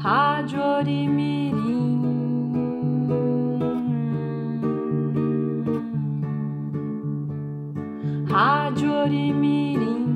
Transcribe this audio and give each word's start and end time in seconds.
Rádio 0.00 0.60
Orimirim. 0.60 1.98
Rádio 8.28 8.92
Orimirim. 8.92 10.06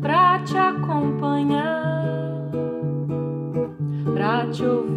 Pra 0.00 0.40
te 0.40 0.58
acompanhar, 0.58 2.50
pra 4.14 4.46
te 4.48 4.64
ouvir 4.64 4.93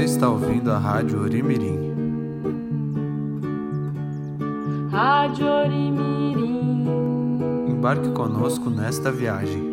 Você 0.00 0.06
está 0.06 0.30
ouvindo 0.30 0.72
a 0.72 0.78
Rádio 0.78 1.20
Orimirim. 1.20 1.92
Rádio 4.90 5.46
Orimirim. 5.46 6.86
Embarque 7.68 8.08
conosco 8.12 8.70
nesta 8.70 9.12
viagem. 9.12 9.69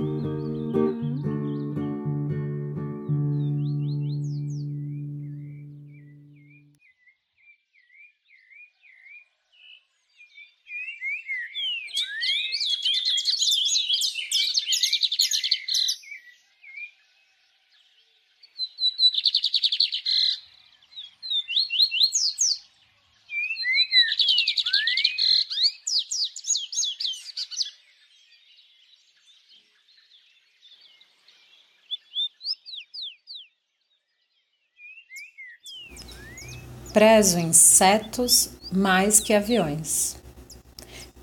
Prezo 36.98 37.38
insetos 37.38 38.50
mais 38.72 39.20
que 39.20 39.31
aviões. 39.31 40.16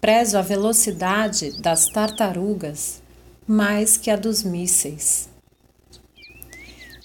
Prezo 0.00 0.38
a 0.38 0.40
velocidade 0.40 1.60
das 1.60 1.88
tartarugas 1.88 3.02
mais 3.44 3.96
que 3.96 4.08
a 4.08 4.14
dos 4.14 4.44
mísseis. 4.44 5.28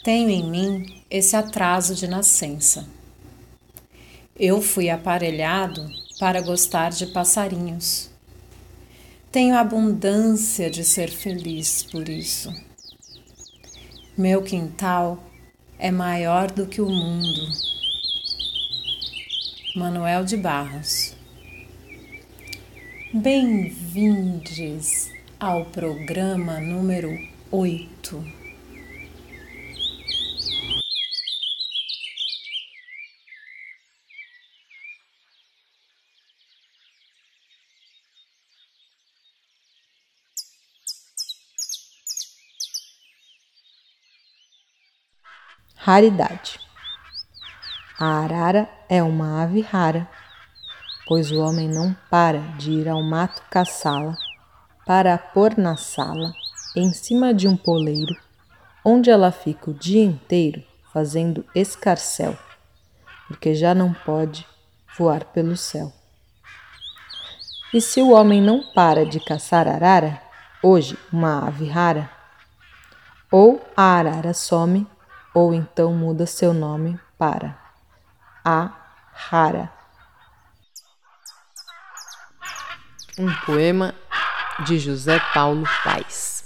Tenho 0.04 0.30
em 0.30 0.48
mim 0.48 1.04
esse 1.10 1.36
atraso 1.36 1.96
de 1.96 2.08
nascença. 2.08 2.88
Eu 4.38 4.62
fui 4.62 4.88
aparelhado 4.88 5.90
para 6.20 6.40
gostar 6.40 6.92
de 6.92 7.08
passarinhos. 7.08 8.12
Tenho 9.32 9.58
abundância 9.58 10.70
de 10.70 10.84
ser 10.84 11.10
feliz 11.10 11.82
por 11.82 12.08
isso. 12.08 12.54
Meu 14.16 14.44
quintal 14.44 15.24
é 15.80 15.90
maior 15.90 16.52
do 16.52 16.68
que 16.68 16.80
o 16.80 16.88
mundo. 16.88 17.79
Manuel 19.76 20.26
de 20.26 20.36
Barros. 20.36 21.16
Bem-vindos 23.14 25.12
ao 25.40 25.66
programa 25.66 26.60
número 26.60 27.12
8. 27.52 28.24
Raridade. 45.76 46.69
A 48.02 48.22
arara 48.22 48.70
é 48.88 49.04
uma 49.04 49.44
ave 49.44 49.60
rara, 49.60 50.08
pois 51.06 51.34
o 51.34 51.42
homem 51.42 51.68
não 51.68 51.94
para 52.10 52.40
de 52.58 52.72
ir 52.72 52.88
ao 52.88 53.04
mato 53.04 53.44
caçá-la 53.52 54.16
para 54.86 55.14
a 55.14 55.18
pôr 55.18 55.58
na 55.58 55.76
sala, 55.76 56.34
em 56.78 56.94
cima 56.94 57.34
de 57.34 57.46
um 57.46 57.58
poleiro, 57.58 58.16
onde 58.86 59.10
ela 59.10 59.34
fica 59.34 59.70
o 59.70 59.74
dia 59.74 60.02
inteiro 60.02 60.64
fazendo 60.94 61.44
escarcel, 61.54 62.38
porque 63.28 63.54
já 63.54 63.76
não 63.76 63.94
pode 63.94 64.48
voar 64.98 65.26
pelo 65.26 65.58
céu. 65.58 65.92
E 67.74 67.82
se 67.82 68.02
o 68.02 68.12
homem 68.12 68.42
não 68.42 68.64
para 68.74 69.06
de 69.06 69.20
caçar 69.20 69.68
arara, 69.68 70.22
hoje 70.64 70.98
uma 71.12 71.46
ave 71.46 71.68
rara, 71.68 72.10
ou 73.30 73.62
a 73.76 73.84
arara 73.84 74.34
some, 74.34 74.88
ou 75.34 75.54
então 75.54 75.94
muda 75.94 76.26
seu 76.26 76.54
nome 76.54 76.98
para 77.18 77.59
a 78.44 78.72
rara. 79.14 79.72
Um 83.18 83.34
poema 83.46 83.94
de 84.66 84.80
José 84.80 85.20
Paulo 85.34 85.68
Paes. 85.84 86.40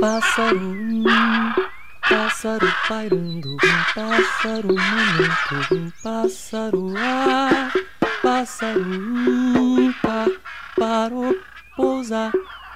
Pássaro, 0.00 0.58
pássaro 2.08 2.66
pairando, 2.86 3.52
um 3.52 3.94
pássaro 3.94 4.68
momento, 4.68 5.74
um 5.74 5.90
pássaro 6.02 6.96
ar, 6.96 7.72
pássaro 8.22 8.94
ímpar, 9.80 10.28
parou, 10.76 11.34
pousar, 11.76 12.32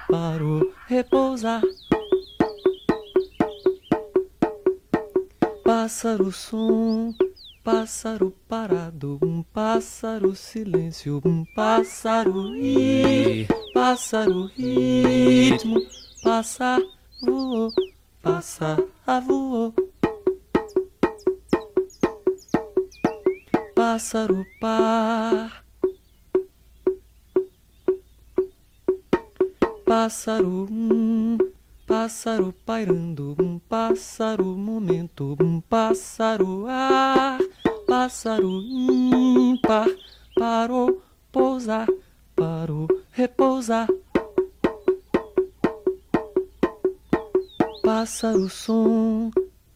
parou, 0.09 0.73
repousar. 0.87 1.61
Pássaro 5.63 6.31
som, 6.31 7.13
pássaro 7.63 8.33
parado, 8.47 9.19
um 9.21 9.43
pássaro 9.43 10.35
silêncio, 10.35 11.21
um 11.23 11.45
pássaro 11.55 12.55
ir, 12.55 13.47
pássaro 13.73 14.45
ritmo, 14.47 15.79
passar, 16.23 16.79
voou, 17.21 17.71
passar, 18.21 18.79
voou. 19.17 19.73
Pássaro 23.73 24.45
par, 24.59 25.65
pássaro 29.85 30.67
um, 30.69 31.37
pássaro 31.87 32.53
pairando, 32.65 33.35
um 33.41 33.57
pássaro 33.57 34.45
momento, 34.45 35.35
um 35.41 35.59
pássaro 35.59 36.67
ar, 36.67 37.39
pássaro 37.87 38.61
ímpar, 38.61 39.87
parou, 40.35 41.01
pousar, 41.31 41.87
parou, 42.35 42.87
repousar. 43.11 43.87
Pássaro 47.91 48.47
som, 48.47 49.31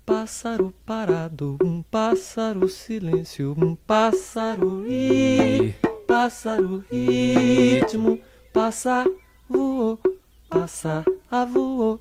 pássaro 0.05 0.71
parado, 0.85 1.57
um 1.63 1.81
pássaro 1.81 2.69
silêncio, 2.69 3.55
um 3.57 3.75
pássaro 3.75 4.85
ir, 4.85 5.75
pássaro 6.07 6.85
ritmo, 6.91 8.21
passar, 8.53 9.07
voou, 9.49 9.99
passar, 10.47 11.03
voou. 11.51 11.99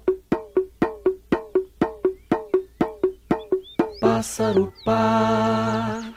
Pássaro 3.99 4.71
par. 4.85 6.12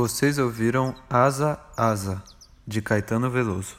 Vocês 0.00 0.38
ouviram 0.38 0.94
Asa 1.10 1.60
Asa, 1.76 2.22
de 2.64 2.80
Caetano 2.80 3.28
Veloso. 3.28 3.76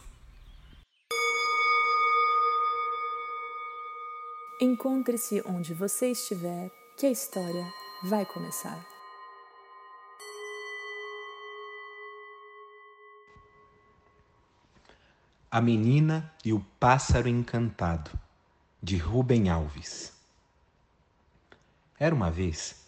Encontre-se 4.60 5.42
onde 5.46 5.74
você 5.74 6.12
estiver, 6.12 6.70
que 6.98 7.06
a 7.06 7.10
história 7.10 7.66
vai 8.04 8.26
começar. 8.26 8.86
A 15.50 15.62
Menina 15.62 16.34
e 16.44 16.52
o 16.52 16.60
Pássaro 16.78 17.30
Encantado, 17.30 18.12
de 18.84 18.98
Rubem 18.98 19.50
Alves. 19.50 20.12
Era 21.98 22.14
uma 22.14 22.30
vez 22.30 22.79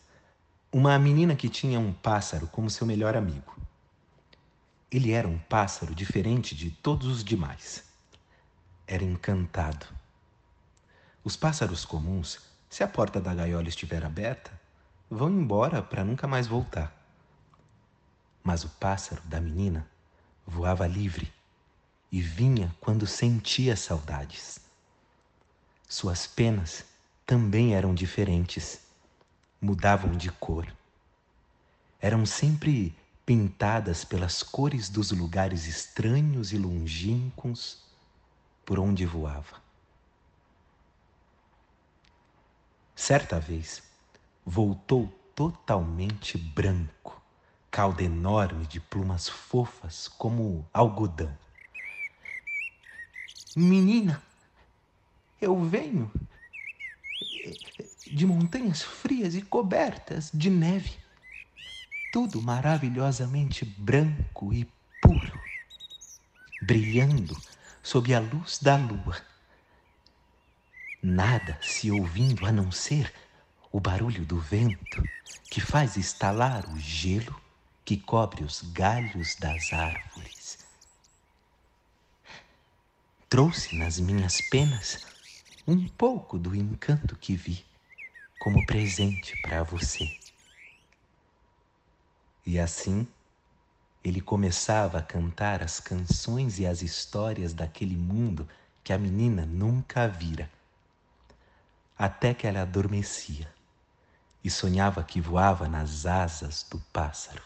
uma 0.74 0.98
menina 0.98 1.36
que 1.36 1.50
tinha 1.50 1.78
um 1.78 1.92
pássaro 1.92 2.48
como 2.48 2.70
seu 2.70 2.88
melhor 2.88 3.18
amigo. 3.18 3.58
Ele 4.90 5.12
era 5.12 5.28
um 5.28 5.38
pássaro 5.38 5.94
diferente 5.94 6.56
de 6.56 6.72
todos 6.72 7.08
os 7.08 7.24
demais. 7.26 7.84
Era 8.88 9.04
encantado. 9.04 9.86
Os 11.26 11.36
pássaros 11.36 11.84
comuns, 11.84 12.40
se 12.70 12.84
a 12.86 12.88
porta 12.88 13.20
da 13.20 13.34
gaiola 13.36 13.68
estiver 13.68 14.06
aberta, 14.06 14.50
vão 15.10 15.30
embora 15.30 15.82
para 15.82 16.06
nunca 16.06 16.26
mais 16.26 16.48
voltar. 16.48 16.96
Mas 18.42 18.64
o 18.64 18.70
pássaro 18.70 19.22
da 19.26 19.42
menina 19.42 19.86
voava 20.48 20.88
livre 20.88 21.34
e 22.10 22.22
vinha 22.22 22.74
quando 22.80 23.06
sentia 23.06 23.76
saudades. 23.76 24.60
Suas 25.88 26.26
penas 26.26 26.86
também 27.26 27.76
eram 27.76 27.94
diferentes, 27.94 28.80
mudavam 29.62 30.18
de 30.18 30.32
cor. 30.32 30.68
Eram 32.00 32.26
sempre 32.26 32.96
pintadas 33.24 34.04
pelas 34.04 34.42
cores 34.42 34.90
dos 34.90 35.12
lugares 35.12 35.68
estranhos 35.68 36.52
e 36.52 36.58
longínquos 36.58 37.84
por 38.66 38.80
onde 38.80 39.06
voava. 39.06 39.62
Certa 42.96 43.40
vez, 43.40 43.84
voltou 44.46 45.08
totalmente 45.36 46.38
branco, 46.38 47.22
cauda 47.70 48.04
enorme 48.04 48.66
de 48.66 48.80
plumas 48.80 49.30
fofas 49.30 50.08
como 50.08 50.68
algodão. 50.74 51.36
Menina, 53.56 54.22
eu 55.40 55.60
venho 55.64 56.12
de 58.12 58.26
montanhas 58.26 58.82
frias 58.82 59.36
e 59.36 59.42
cobertas 59.42 60.30
de 60.34 60.50
neve, 60.50 60.98
tudo 62.12 62.42
maravilhosamente 62.42 63.64
branco 63.64 64.54
e 64.54 64.70
puro, 65.00 65.42
brilhando 66.62 67.42
sob 67.82 68.14
a 68.14 68.20
luz 68.20 68.60
da 68.60 68.76
lua. 68.76 69.16
Nada 71.02 71.58
se 71.62 71.90
ouvindo 71.90 72.46
a 72.46 72.52
não 72.52 72.70
ser 72.70 73.12
o 73.72 73.80
barulho 73.80 74.26
do 74.26 74.40
vento 74.40 75.02
que 75.50 75.62
faz 75.62 75.96
estalar 75.96 76.70
o 76.70 76.78
gelo 76.78 77.42
que 77.86 77.96
cobre 77.96 78.44
os 78.44 78.62
galhos 78.74 79.36
das 79.36 79.72
árvores. 79.72 80.60
Trouxe 83.30 83.78
nas 83.78 84.00
minhas 84.00 84.42
penas 84.42 85.06
um 85.66 85.88
pouco 85.88 86.38
do 86.38 86.54
encanto 86.54 87.16
que 87.16 87.36
vi 87.36 87.71
como 88.42 88.66
presente 88.66 89.38
para 89.38 89.62
você. 89.62 90.10
E 92.44 92.60
assim 92.60 93.08
ele 94.04 94.20
começava 94.20 94.98
a 94.98 95.04
cantar 95.04 95.62
as 95.62 95.80
canções 95.80 96.58
e 96.58 96.66
as 96.66 96.82
histórias 96.82 97.54
daquele 97.54 97.96
mundo 97.96 98.50
que 98.84 98.92
a 98.92 98.98
menina 98.98 99.46
nunca 99.46 100.08
vira. 100.08 100.50
Até 101.96 102.34
que 102.34 102.48
ela 102.48 102.64
adormecia 102.64 103.48
e 104.44 104.50
sonhava 104.50 105.04
que 105.04 105.22
voava 105.22 105.68
nas 105.68 106.08
asas 106.08 106.64
do 106.64 106.80
pássaro. 106.92 107.44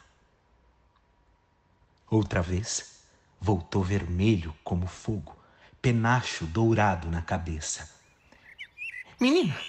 Outra 2.09 2.41
vez, 2.41 3.03
voltou 3.37 3.83
vermelho 3.83 4.55
como 4.63 4.87
fogo 4.87 5.37
penacho 5.81 6.45
dourado 6.45 7.11
na 7.11 7.21
cabeça. 7.21 7.93
Menina, 9.19 9.59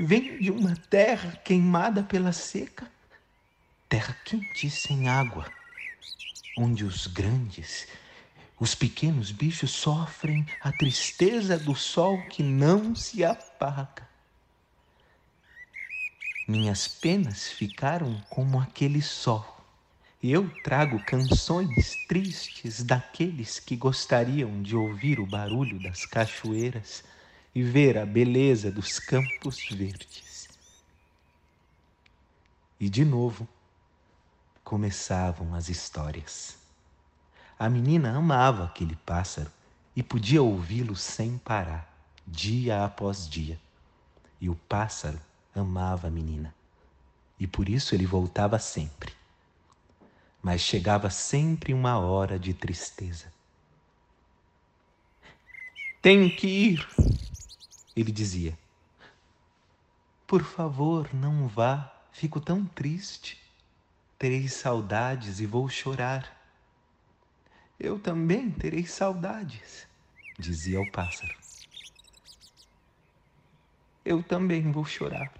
vem 0.00 0.38
de 0.38 0.50
uma 0.50 0.76
terra 0.76 1.32
queimada 1.44 2.02
pela 2.02 2.32
seca, 2.32 2.90
terra 3.88 4.16
quente 4.24 4.70
sem 4.70 5.08
água, 5.08 5.52
onde 6.56 6.84
os 6.84 7.06
grandes, 7.06 7.88
os 8.60 8.74
pequenos 8.74 9.32
bichos 9.32 9.72
sofrem 9.72 10.46
a 10.60 10.70
tristeza 10.70 11.58
do 11.58 11.74
sol 11.74 12.22
que 12.26 12.42
não 12.42 12.94
se 12.94 13.24
apaga. 13.24 14.08
Minhas 16.46 16.86
penas 16.86 17.48
ficaram 17.48 18.20
como 18.30 18.60
aquele 18.60 19.02
sol 19.02 19.58
eu 20.22 20.50
trago 20.64 20.98
canções 20.98 21.94
tristes 22.08 22.82
daqueles 22.82 23.60
que 23.60 23.76
gostariam 23.76 24.60
de 24.60 24.74
ouvir 24.74 25.20
o 25.20 25.26
barulho 25.26 25.78
das 25.78 26.04
cachoeiras 26.04 27.04
e 27.58 27.62
ver 27.64 27.98
a 27.98 28.06
beleza 28.06 28.70
dos 28.70 29.00
campos 29.00 29.66
verdes. 29.68 30.48
E 32.78 32.88
de 32.88 33.04
novo 33.04 33.48
começavam 34.62 35.52
as 35.56 35.68
histórias. 35.68 36.56
A 37.58 37.68
menina 37.68 38.16
amava 38.16 38.62
aquele 38.62 38.94
pássaro 38.94 39.50
e 39.96 40.04
podia 40.04 40.40
ouvi-lo 40.40 40.94
sem 40.94 41.36
parar, 41.38 41.92
dia 42.24 42.84
após 42.84 43.28
dia. 43.28 43.58
E 44.40 44.48
o 44.48 44.54
pássaro 44.54 45.20
amava 45.52 46.06
a 46.06 46.10
menina. 46.12 46.54
E 47.40 47.46
por 47.48 47.68
isso 47.68 47.92
ele 47.92 48.06
voltava 48.06 48.56
sempre 48.60 49.12
mas 50.40 50.60
chegava 50.60 51.10
sempre 51.10 51.74
uma 51.74 51.98
hora 51.98 52.38
de 52.38 52.54
tristeza. 52.54 53.26
Tenho 56.00 56.30
que 56.34 56.46
ir, 56.46 56.88
ele 58.00 58.12
dizia. 58.12 58.56
Por 60.26 60.44
favor, 60.44 61.12
não 61.12 61.48
vá, 61.48 61.92
fico 62.12 62.40
tão 62.40 62.64
triste. 62.64 63.38
Terei 64.18 64.48
saudades 64.48 65.40
e 65.40 65.46
vou 65.46 65.68
chorar. 65.68 66.36
Eu 67.78 67.98
também 67.98 68.50
terei 68.50 68.86
saudades, 68.86 69.86
dizia 70.38 70.80
o 70.80 70.90
pássaro. 70.90 71.34
Eu 74.04 74.22
também 74.22 74.70
vou 74.70 74.84
chorar. 74.84 75.32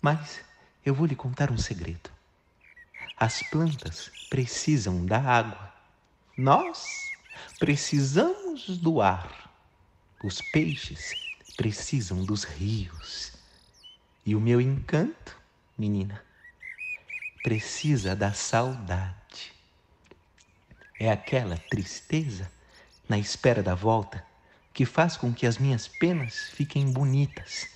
Mas 0.00 0.44
eu 0.84 0.94
vou 0.94 1.06
lhe 1.06 1.16
contar 1.16 1.50
um 1.50 1.58
segredo. 1.58 2.10
As 3.16 3.42
plantas 3.42 4.10
precisam 4.28 5.04
da 5.06 5.20
água. 5.20 5.72
Nós 6.36 7.10
precisamos 7.58 8.78
do 8.78 9.00
ar. 9.00 9.43
Os 10.24 10.40
peixes 10.40 11.18
precisam 11.54 12.24
dos 12.24 12.44
rios. 12.44 13.34
E 14.24 14.34
o 14.34 14.40
meu 14.40 14.58
encanto, 14.58 15.36
menina, 15.76 16.24
precisa 17.42 18.16
da 18.16 18.32
saudade. 18.32 19.52
É 20.98 21.10
aquela 21.12 21.58
tristeza 21.58 22.50
na 23.06 23.18
espera 23.18 23.62
da 23.62 23.74
volta 23.74 24.24
que 24.72 24.86
faz 24.86 25.14
com 25.14 25.30
que 25.30 25.46
as 25.46 25.58
minhas 25.58 25.86
penas 25.86 26.48
fiquem 26.48 26.90
bonitas. 26.90 27.68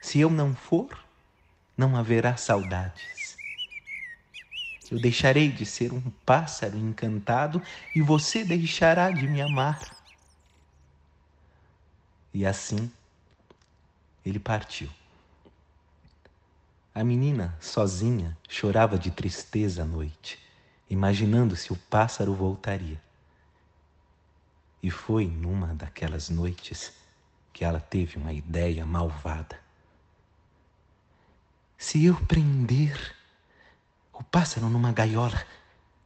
Se 0.00 0.18
eu 0.18 0.30
não 0.30 0.56
for, 0.56 0.98
não 1.76 1.96
haverá 1.96 2.36
saudades. 2.36 3.38
Eu 4.90 4.98
deixarei 4.98 5.52
de 5.52 5.64
ser 5.64 5.92
um 5.92 6.10
pássaro 6.26 6.76
encantado 6.76 7.62
e 7.94 8.02
você 8.02 8.44
deixará 8.44 9.12
de 9.12 9.28
me 9.28 9.40
amar. 9.40 9.97
E 12.38 12.46
assim 12.46 12.88
ele 14.24 14.38
partiu. 14.38 14.88
A 16.94 17.02
menina, 17.02 17.58
sozinha, 17.60 18.38
chorava 18.48 18.96
de 18.96 19.10
tristeza 19.10 19.82
à 19.82 19.84
noite, 19.84 20.38
imaginando 20.88 21.56
se 21.56 21.72
o 21.72 21.76
pássaro 21.76 22.32
voltaria. 22.32 23.02
E 24.80 24.88
foi 24.88 25.26
numa 25.26 25.74
daquelas 25.74 26.30
noites 26.30 26.92
que 27.52 27.64
ela 27.64 27.80
teve 27.80 28.16
uma 28.16 28.32
ideia 28.32 28.86
malvada. 28.86 29.58
Se 31.76 32.04
eu 32.04 32.14
prender 32.24 33.16
o 34.12 34.22
pássaro 34.22 34.68
numa 34.68 34.92
gaiola. 34.92 35.44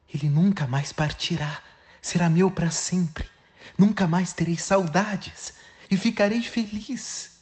Ele 0.08 0.30
nunca 0.30 0.66
mais 0.66 0.94
partirá. 0.94 1.60
Será 2.00 2.30
meu 2.30 2.50
para 2.50 2.70
sempre. 2.70 3.28
Nunca 3.76 4.06
mais 4.06 4.32
terei 4.32 4.56
saudades 4.56 5.60
e 5.92 5.96
ficarei 5.98 6.40
feliz. 6.40 7.38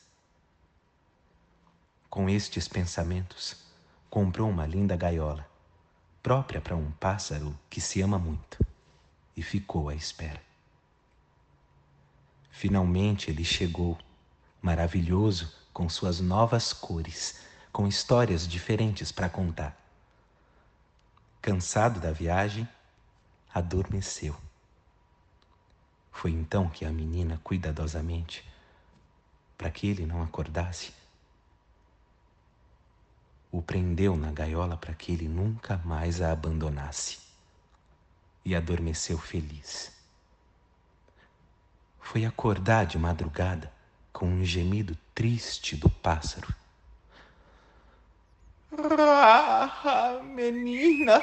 Com 2.11 2.28
estes 2.28 2.66
pensamentos, 2.66 3.57
comprou 4.11 4.50
uma 4.50 4.66
linda 4.66 4.97
gaiola, 4.97 5.49
própria 6.21 6.61
para 6.61 6.75
um 6.75 6.90
pássaro 6.90 7.57
que 7.71 7.80
se 7.80 8.02
ama 8.02 8.19
muito, 8.19 8.59
e 9.37 9.42
ficou 9.42 9.88
à 9.88 9.95
espera. 9.95 10.42
Finalmente 12.50 13.30
ele 13.30 13.45
chegou, 13.45 13.97
maravilhoso, 14.61 15.54
com 15.73 15.88
suas 15.88 16.19
novas 16.19 16.73
cores, 16.73 17.42
com 17.73 17.87
histórias 17.87 18.49
diferentes 18.49 19.12
para 19.12 19.30
contar. 19.30 19.80
Cansado 21.40 22.00
da 22.00 22.11
viagem, 22.11 22.69
adormeceu. 23.54 24.37
Foi 26.12 26.31
então 26.31 26.69
que 26.69 26.85
a 26.85 26.90
menina, 26.90 27.40
cuidadosamente, 27.43 28.45
para 29.57 29.71
que 29.71 29.88
ele 29.88 30.07
não 30.07 30.23
acordasse, 30.23 30.93
o 33.52 33.61
prendeu 33.61 34.17
na 34.17 34.31
gaiola 34.31 34.76
para 34.76 34.95
que 34.95 35.12
ele 35.12 35.29
nunca 35.29 35.79
mais 35.85 36.21
a 36.23 36.33
abandonasse. 36.33 37.19
E 38.45 38.55
adormeceu 38.55 39.19
feliz. 39.19 39.93
Foi 42.00 42.25
acordar 42.25 42.87
de 42.87 42.99
madrugada 42.99 43.73
com 44.12 44.26
um 44.26 44.45
gemido 44.45 44.97
triste 45.14 45.76
do 45.76 45.90
pássaro. 45.90 46.55
Ah, 48.73 50.21
menina, 50.23 51.21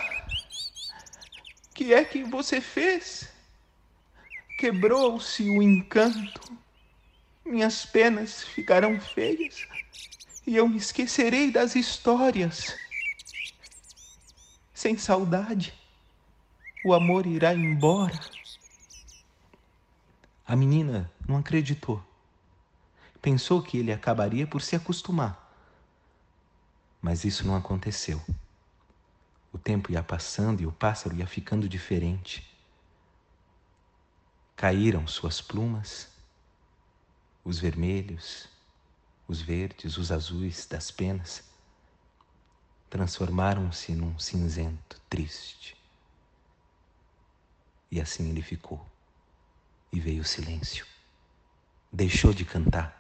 que 1.77 1.94
é 1.94 2.03
que 2.03 2.24
você 2.24 2.60
fez? 2.60 3.29
Quebrou-se 4.57 5.47
o 5.47 5.61
encanto, 5.61 6.57
minhas 7.45 7.85
penas 7.85 8.43
ficarão 8.43 8.99
feias 8.99 9.67
e 10.47 10.55
eu 10.55 10.67
me 10.67 10.77
esquecerei 10.77 11.51
das 11.51 11.75
histórias. 11.75 12.75
Sem 14.73 14.97
saudade, 14.97 15.75
o 16.83 16.91
amor 16.91 17.27
irá 17.27 17.53
embora. 17.53 18.19
A 20.47 20.55
menina 20.55 21.11
não 21.27 21.37
acreditou. 21.37 22.03
Pensou 23.21 23.61
que 23.61 23.77
ele 23.77 23.91
acabaria 23.91 24.47
por 24.47 24.63
se 24.63 24.75
acostumar. 24.75 25.53
Mas 26.99 27.23
isso 27.23 27.45
não 27.45 27.55
aconteceu. 27.55 28.19
O 29.53 29.57
tempo 29.59 29.91
ia 29.91 30.01
passando 30.01 30.61
e 30.61 30.65
o 30.65 30.71
pássaro 30.71 31.15
ia 31.15 31.27
ficando 31.27 31.69
diferente. 31.69 32.56
Caíram 34.57 35.05
suas 35.05 35.39
plumas, 35.39 36.09
os 37.45 37.59
vermelhos, 37.59 38.49
os 39.27 39.39
verdes, 39.39 39.97
os 39.97 40.11
azuis 40.11 40.65
das 40.65 40.89
penas, 40.89 41.43
transformaram-se 42.89 43.91
num 43.91 44.17
cinzento 44.17 44.99
triste. 45.07 45.77
E 47.91 48.01
assim 48.01 48.31
ele 48.31 48.41
ficou. 48.41 48.83
E 49.93 49.99
veio 49.99 50.23
o 50.23 50.25
silêncio. 50.25 50.87
Deixou 51.93 52.33
de 52.33 52.43
cantar. 52.43 52.99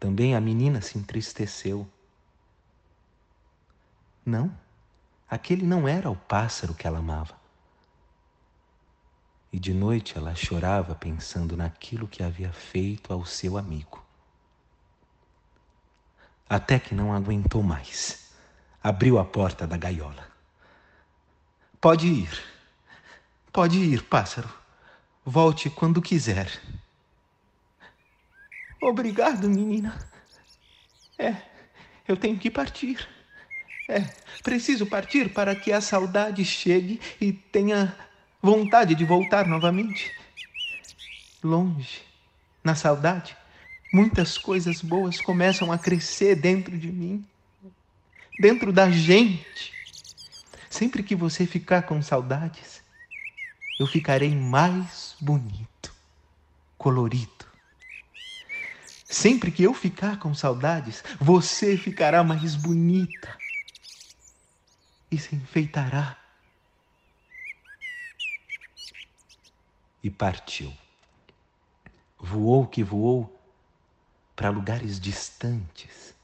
Também 0.00 0.34
a 0.34 0.40
menina 0.40 0.82
se 0.82 0.98
entristeceu. 0.98 1.88
Não, 4.26 4.52
aquele 5.30 5.64
não 5.64 5.86
era 5.86 6.10
o 6.10 6.16
pássaro 6.16 6.74
que 6.74 6.88
ela 6.88 6.98
amava. 6.98 7.43
E 9.54 9.58
de 9.60 9.72
noite 9.72 10.18
ela 10.18 10.34
chorava 10.34 10.96
pensando 10.96 11.56
naquilo 11.56 12.08
que 12.08 12.24
havia 12.24 12.52
feito 12.52 13.12
ao 13.12 13.24
seu 13.24 13.56
amigo 13.56 14.04
até 16.48 16.78
que 16.78 16.94
não 16.94 17.12
aguentou 17.12 17.62
mais. 17.62 18.30
Abriu 18.82 19.18
a 19.18 19.24
porta 19.24 19.66
da 19.66 19.76
gaiola. 19.76 20.26
Pode 21.80 22.06
ir. 22.06 22.30
Pode 23.52 23.78
ir, 23.78 24.02
pássaro. 24.04 24.48
Volte 25.24 25.70
quando 25.70 26.02
quiser. 26.02 26.48
Obrigado, 28.80 29.48
menina. 29.48 29.98
É, 31.18 31.36
eu 32.06 32.16
tenho 32.16 32.38
que 32.38 32.50
partir. 32.50 33.08
É, 33.88 34.00
preciso 34.42 34.86
partir 34.86 35.32
para 35.32 35.54
que 35.54 35.72
a 35.72 35.80
saudade 35.80 36.44
chegue 36.44 37.00
e 37.20 37.32
tenha 37.32 37.96
vontade 38.44 38.94
de 38.94 39.06
voltar 39.06 39.48
novamente. 39.48 40.12
Longe, 41.42 42.02
na 42.62 42.74
saudade, 42.74 43.34
muitas 43.90 44.36
coisas 44.36 44.82
boas 44.82 45.18
começam 45.18 45.72
a 45.72 45.78
crescer 45.78 46.36
dentro 46.36 46.76
de 46.76 46.92
mim, 46.92 47.26
dentro 48.38 48.70
da 48.70 48.90
gente. 48.90 49.72
Sempre 50.68 51.02
que 51.02 51.16
você 51.16 51.46
ficar 51.46 51.82
com 51.82 52.02
saudades, 52.02 52.82
eu 53.80 53.86
ficarei 53.86 54.34
mais 54.34 55.16
bonito, 55.18 55.94
colorido. 56.76 57.46
Sempre 59.08 59.50
que 59.50 59.62
eu 59.62 59.72
ficar 59.72 60.18
com 60.18 60.34
saudades, 60.34 61.02
você 61.18 61.78
ficará 61.78 62.22
mais 62.22 62.56
bonita 62.56 63.38
e 65.10 65.16
se 65.16 65.34
enfeitará. 65.34 66.23
E 70.04 70.10
partiu. 70.10 70.70
Voou 72.18 72.66
que 72.66 72.84
voou 72.84 73.34
para 74.36 74.50
lugares 74.50 75.00
distantes. 75.00 76.14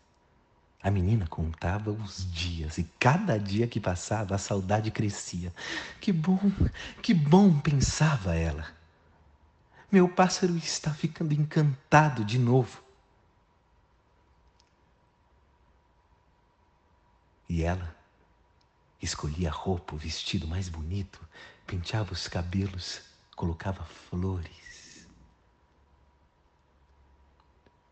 A 0.82 0.90
menina 0.90 1.26
contava 1.26 1.90
os 1.90 2.30
dias 2.30 2.76
e 2.76 2.84
cada 2.98 3.38
dia 3.38 3.66
que 3.66 3.80
passava 3.80 4.34
a 4.34 4.38
saudade 4.38 4.90
crescia. 4.90 5.50
Que 5.98 6.12
bom, 6.12 6.38
que 7.02 7.14
bom, 7.14 7.58
pensava 7.58 8.34
ela. 8.34 8.66
Meu 9.90 10.08
pássaro 10.08 10.54
está 10.58 10.92
ficando 10.92 11.32
encantado 11.32 12.22
de 12.22 12.38
novo. 12.38 12.82
E 17.48 17.62
ela 17.62 17.96
escolhia 19.02 19.48
a 19.48 19.52
roupa, 19.52 19.94
o 19.94 19.98
vestido 19.98 20.46
mais 20.46 20.68
bonito, 20.68 21.26
penteava 21.66 22.12
os 22.12 22.28
cabelos, 22.28 23.09
colocava 23.40 23.82
flores 23.84 25.08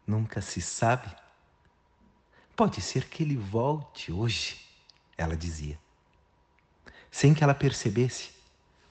Nunca 0.07 0.43
se 0.43 0.61
sabe. 0.61 1.11
Pode 2.55 2.83
ser 2.83 3.09
que 3.09 3.23
ele 3.23 3.37
volte 3.37 4.13
hoje, 4.13 4.61
ela 5.17 5.35
dizia. 5.35 5.79
Sem 7.11 7.33
que 7.33 7.43
ela 7.43 7.55
percebesse, 7.55 8.31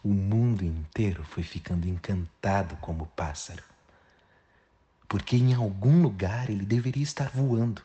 o 0.03 0.09
mundo 0.09 0.63
inteiro 0.63 1.23
foi 1.23 1.43
ficando 1.43 1.87
encantado 1.87 2.75
como 2.77 3.03
o 3.03 3.07
pássaro. 3.07 3.63
Porque 5.07 5.35
em 5.35 5.53
algum 5.53 6.01
lugar 6.01 6.49
ele 6.49 6.65
deveria 6.65 7.03
estar 7.03 7.29
voando. 7.29 7.83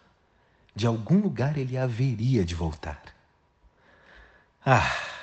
De 0.75 0.87
algum 0.87 1.21
lugar 1.21 1.59
ele 1.59 1.77
haveria 1.77 2.43
de 2.43 2.55
voltar. 2.55 3.03
Ah! 4.65 5.22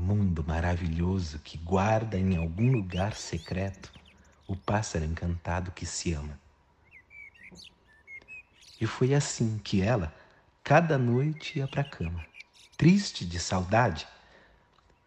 Mundo 0.00 0.42
maravilhoso 0.42 1.38
que 1.40 1.58
guarda 1.58 2.18
em 2.18 2.34
algum 2.34 2.72
lugar 2.72 3.14
secreto 3.14 3.92
o 4.46 4.56
pássaro 4.56 5.04
encantado 5.04 5.70
que 5.72 5.84
se 5.84 6.14
ama. 6.14 6.40
E 8.80 8.86
foi 8.86 9.12
assim 9.12 9.58
que 9.58 9.82
ela, 9.82 10.10
cada 10.64 10.96
noite, 10.96 11.58
ia 11.58 11.68
para 11.68 11.82
a 11.82 11.84
cama, 11.84 12.26
triste 12.78 13.26
de 13.26 13.38
saudade, 13.38 14.08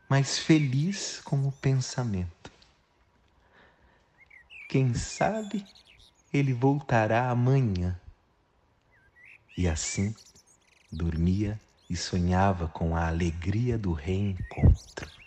mas 0.08 0.38
feliz 0.38 1.20
com 1.22 1.48
o 1.48 1.52
pensamento. 1.52 2.52
Quem 4.68 4.94
sabe 4.94 5.66
ele 6.32 6.54
voltará 6.54 7.32
amanhã. 7.32 8.00
E 9.58 9.68
assim 9.68 10.16
dormia 10.92 11.60
e 11.94 11.96
sonhava 11.96 12.68
com 12.68 12.96
a 12.96 13.08
alegria 13.08 13.78
do 13.78 13.94
reencontro. 13.94 15.23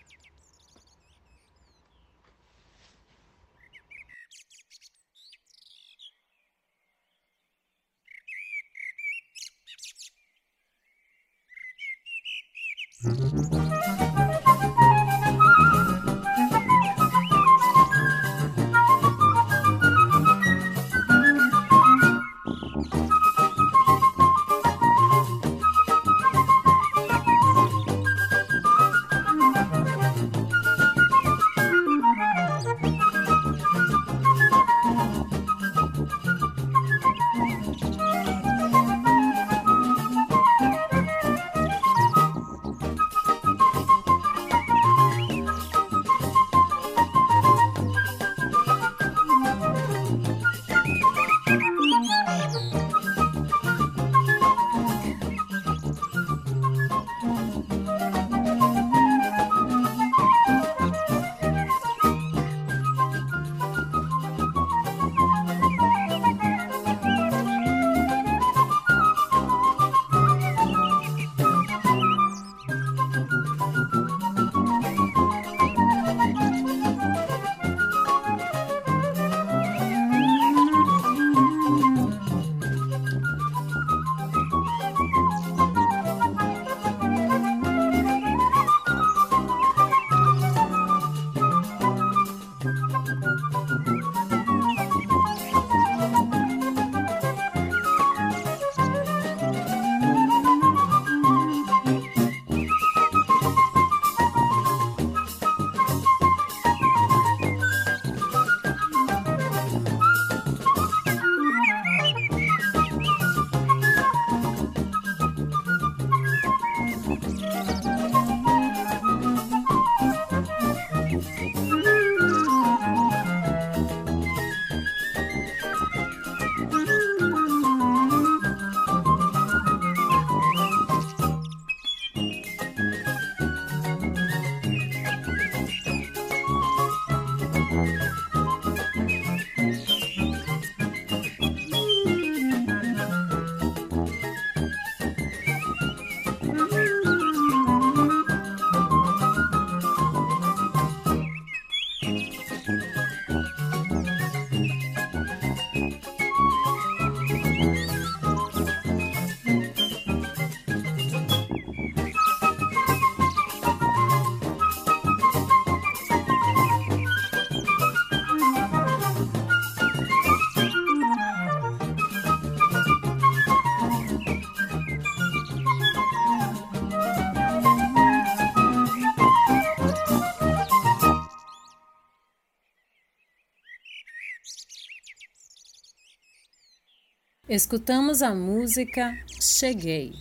Escutamos 187.57 188.21
a 188.21 188.35
música 188.35 189.17
Cheguei, 189.41 190.13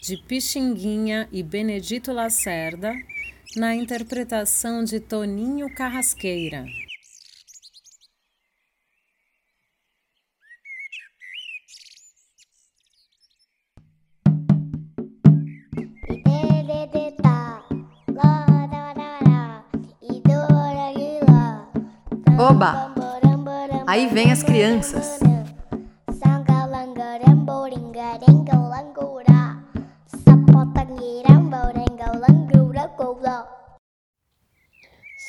de 0.00 0.16
Pixinguinha 0.16 1.28
e 1.32 1.42
Benedito 1.42 2.12
Lacerda, 2.12 2.94
na 3.56 3.74
interpretação 3.74 4.84
de 4.84 5.00
Toninho 5.00 5.68
Carrasqueira. 5.74 6.64
Oba! 22.38 22.94
Aí 23.88 24.06
vem 24.06 24.30
as 24.30 24.44
crianças. 24.44 25.29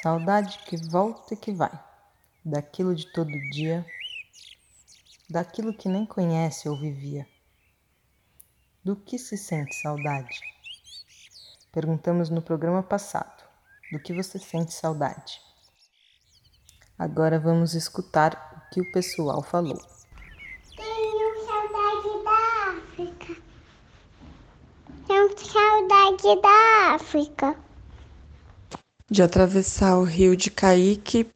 Saudade 0.02 0.58
que 0.66 0.76
volta 0.90 1.36
e 1.36 1.38
que 1.38 1.52
vai, 1.52 1.72
daquilo 2.44 2.96
de 2.96 3.06
todo 3.14 3.30
dia, 3.52 3.86
daquilo 5.30 5.76
que 5.76 5.88
nem 5.88 6.08
conhece 6.08 6.68
ou 6.68 6.76
vivia. 6.76 7.28
Do 8.84 8.96
que 8.96 9.20
se 9.20 9.38
sente 9.38 9.76
saudade? 9.76 10.40
Perguntamos 11.72 12.32
no 12.32 12.42
programa 12.42 12.82
passado. 12.82 13.44
Do 13.92 14.00
que 14.00 14.12
você 14.12 14.40
sente 14.40 14.74
saudade? 14.74 15.40
Agora 16.98 17.40
vamos 17.40 17.76
escutar 17.76 18.34
o 18.58 18.74
que 18.74 18.82
o 18.82 18.92
pessoal 18.92 19.44
falou. 19.44 19.80
Tenho 20.76 21.46
saudade 21.46 22.24
da 22.24 22.72
África. 22.72 23.42
Saudade 25.38 26.42
da 26.42 26.96
África. 26.96 27.58
De 29.10 29.22
atravessar 29.22 29.98
o 29.98 30.04
rio 30.04 30.36
de 30.36 30.52
Caíque 30.52 31.30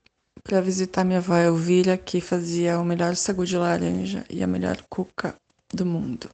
para 0.43 0.61
visitar 0.61 1.03
minha 1.03 1.19
avó 1.19 1.35
Elvira, 1.35 1.97
que 1.97 2.21
fazia 2.21 2.79
o 2.79 2.85
melhor 2.85 3.15
sagu 3.15 3.45
de 3.45 3.57
laranja 3.57 4.25
e 4.29 4.43
a 4.43 4.47
melhor 4.47 4.77
cuca 4.89 5.35
do 5.73 5.85
mundo. 5.85 6.29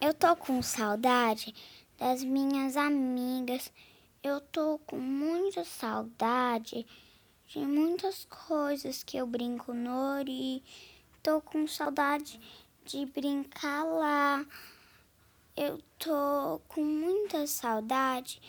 Eu 0.00 0.12
tô 0.12 0.34
com 0.34 0.60
saudade 0.62 1.54
das 1.98 2.24
minhas 2.24 2.76
amigas. 2.76 3.70
Eu 4.22 4.40
tô 4.40 4.78
com 4.86 4.98
muita 4.98 5.64
saudade 5.64 6.86
de 7.46 7.60
muitas 7.60 8.26
coisas 8.48 9.02
que 9.04 9.16
eu 9.16 9.26
brinco 9.26 9.72
no 9.72 10.16
Ori. 10.18 10.62
Tô 11.22 11.40
com 11.40 11.66
saudade 11.68 12.40
de 12.84 13.06
brincar 13.06 13.84
lá. 13.84 14.44
Eu 15.54 15.78
tô 15.98 16.60
com 16.66 16.82
muita 16.82 17.46
saudade 17.46 18.40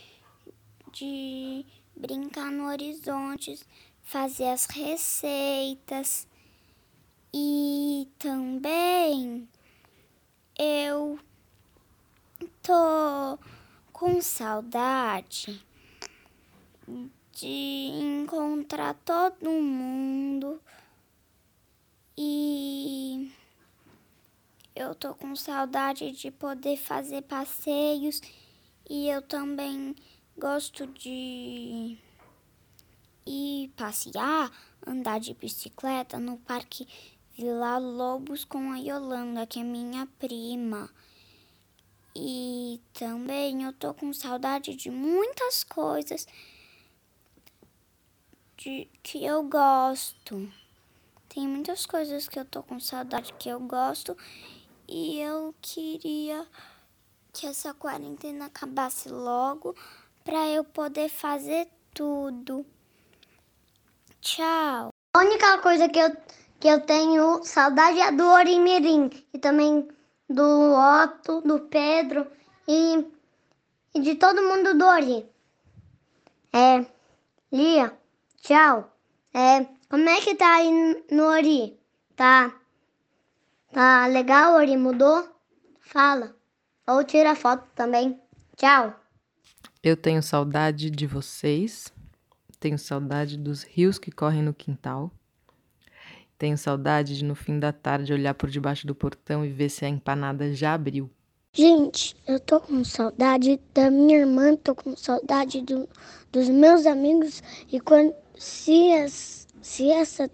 de 0.94 1.66
brincar 1.94 2.50
no 2.50 2.68
Horizontes, 2.68 3.66
fazer 4.02 4.48
as 4.48 4.66
receitas. 4.68 6.26
E 7.34 8.08
também 8.18 9.50
eu 10.58 11.20
tô 12.62 13.38
com 13.92 14.22
saudade 14.22 15.66
de 17.34 17.90
encontrar 17.92 18.94
todo 19.04 19.50
mundo 19.50 20.62
e 22.18 23.32
eu 24.76 24.96
tô 24.96 25.14
com 25.14 25.36
saudade 25.36 26.12
de 26.12 26.32
poder 26.32 26.78
fazer 26.78 27.22
passeios 27.24 28.22
e 28.90 29.08
eu 29.08 29.22
também 29.22 29.96
gosto 30.38 30.88
de 30.88 31.98
ir 33.26 33.70
passear, 33.78 34.52
andar 34.86 35.20
de 35.20 35.34
bicicleta 35.34 36.20
no 36.20 36.38
parque 36.38 36.88
Vila 37.38 37.78
Lobos 37.78 38.44
com 38.44 38.72
a 38.72 38.78
Yolanda, 38.78 39.46
que 39.46 39.60
é 39.60 39.64
minha 39.64 40.08
prima. 40.20 40.90
E 42.16 42.80
também 42.94 43.64
eu 43.64 43.74
tô 43.74 43.94
com 43.94 44.14
saudade 44.14 44.76
de 44.76 44.92
muitas 44.92 45.64
coisas 45.64 46.28
de, 48.58 48.88
que 49.02 49.24
eu 49.26 49.44
gosto. 49.44 50.52
Tem 51.28 51.48
muitas 51.48 51.88
coisas 51.88 52.28
que 52.28 52.38
eu 52.38 52.46
tô 52.46 52.62
com 52.62 52.80
saudade 52.80 53.34
que 53.34 53.50
eu 53.50 53.60
gosto 53.60 54.16
e 54.94 55.20
eu 55.20 55.56
queria 55.60 56.46
que 57.34 57.48
essa 57.48 57.74
quarentena 57.74 58.46
acabasse 58.46 59.10
logo 59.10 59.76
para 60.24 60.48
eu 60.48 60.64
poder 60.64 61.10
fazer 61.10 61.68
tudo. 61.96 62.64
Tchau. 64.22 64.90
A 65.16 65.20
única 65.20 65.58
coisa 65.58 65.90
que 65.90 65.98
eu, 65.98 66.16
que 66.60 66.68
eu 66.68 66.82
tenho 66.82 67.44
saudade 67.44 68.00
é 68.00 68.12
do 68.12 68.24
Orimirim 68.24 69.10
e 69.34 69.40
também 69.40 69.88
do 70.30 70.76
Otto, 70.76 71.42
do 71.42 71.62
Pedro 71.62 72.28
e, 72.68 73.04
e 73.96 74.00
de 74.00 74.14
todo 74.14 74.44
mundo 74.44 74.78
do 74.78 74.86
Ori. 74.86 75.28
É, 76.54 76.86
Lia. 77.52 77.98
Tchau. 78.42 78.94
É, 79.34 79.66
como 79.90 80.08
é 80.08 80.22
que 80.22 80.36
tá 80.36 80.58
aí 80.58 81.04
no 81.10 81.24
Ori? 81.24 81.80
Tá. 82.16 82.54
Tá 83.74 84.06
legal, 84.06 84.54
Ori? 84.54 84.78
Mudou? 84.78 85.28
Fala. 85.80 86.36
Ou 86.88 87.04
tira 87.04 87.36
foto 87.36 87.68
também. 87.74 88.22
Tchau. 88.56 88.94
Eu 89.82 89.98
tenho 89.98 90.22
saudade 90.22 90.92
de 90.92 91.08
vocês. 91.08 91.92
Tenho 92.60 92.78
saudade 92.78 93.36
dos 93.36 93.64
rios 93.64 93.98
que 93.98 94.12
correm 94.12 94.44
no 94.44 94.54
quintal. 94.54 95.12
Tenho 96.38 96.56
saudade 96.56 97.18
de 97.18 97.26
no 97.26 97.34
fim 97.34 97.58
da 97.58 97.74
tarde 97.74 98.14
olhar 98.14 98.36
por 98.36 98.48
debaixo 98.48 98.86
do 98.86 98.94
portão 98.94 99.44
e 99.44 99.50
ver 99.50 99.70
se 99.70 99.84
a 99.84 99.90
empanada 99.90 100.54
já 100.54 100.76
abriu. 100.76 101.10
Gente, 101.52 102.16
eu 102.28 102.40
tô 102.40 102.60
com 102.60 102.84
saudade 102.84 103.60
da 103.74 103.90
minha 103.90 104.20
irmã, 104.20 104.56
tô 104.56 104.76
com 104.76 104.96
saudade 104.96 105.62
do, 105.62 105.90
dos 106.32 106.48
meus 106.48 106.86
amigos 106.86 107.42
e 107.72 107.80
quando 107.80 108.14
se, 108.38 108.92
as, 108.94 109.48
se 109.62 109.90
essa 109.90 110.30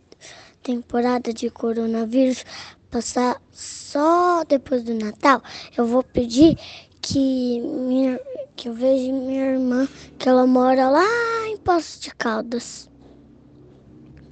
temporada 0.62 1.34
de 1.34 1.50
coronavírus 1.50 2.44
passar 2.90 3.42
só 3.52 4.44
depois 4.44 4.84
do 4.84 4.94
Natal, 4.94 5.42
eu 5.78 5.86
vou 5.86 6.04
pedir 6.04 6.58
que, 7.02 7.62
minha, 7.62 8.20
que 8.56 8.70
eu 8.70 8.74
veja 8.74 9.12
minha 9.12 9.54
irmã, 9.54 9.88
que 10.18 10.28
ela 10.28 10.46
mora 10.46 10.90
lá 10.90 11.48
em 11.48 11.58
Poços 11.58 12.00
de 12.00 12.14
Caldas. 12.16 12.90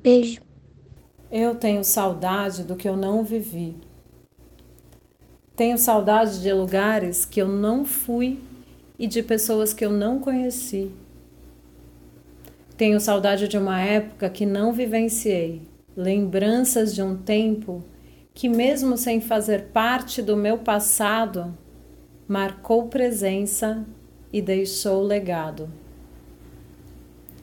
Beijo. 0.02 0.42
Eu 1.32 1.56
tenho 1.56 1.84
saudade 1.84 2.64
do 2.64 2.76
que 2.76 2.88
eu 2.88 2.96
não 2.96 3.24
vivi. 3.24 3.76
Tenho 5.56 5.78
saudade 5.78 6.42
de 6.42 6.54
lugares 6.54 7.26
que 7.26 7.42
eu 7.42 7.48
não 7.48 7.84
fui 7.84 8.40
e 8.98 9.08
de 9.08 9.22
pessoas 9.24 9.74
que 9.74 9.84
eu 9.84 9.92
não 9.92 10.20
conheci. 10.20 10.92
Tenho 12.78 13.00
saudade 13.00 13.48
de 13.48 13.58
uma 13.58 13.82
época 13.82 14.30
que 14.30 14.46
não 14.46 14.72
vivenciei, 14.72 15.64
lembranças 15.96 16.94
de 16.94 17.02
um 17.02 17.18
tempo 17.18 17.84
que, 18.38 18.48
mesmo 18.48 18.96
sem 18.96 19.20
fazer 19.20 19.70
parte 19.70 20.22
do 20.22 20.38
meu 20.38 20.60
passado, 20.60 21.58
marcou 22.28 22.88
presença 22.88 23.84
e 24.32 24.44
deixou 24.44 25.02
legado. 25.02 25.68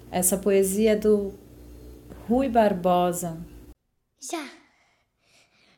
Essa 0.09 0.39
poesia 0.39 0.93
é 0.93 0.97
do 0.97 1.35
Rui 2.29 2.49
Barbosa. 2.49 3.45
Já. 4.21 4.49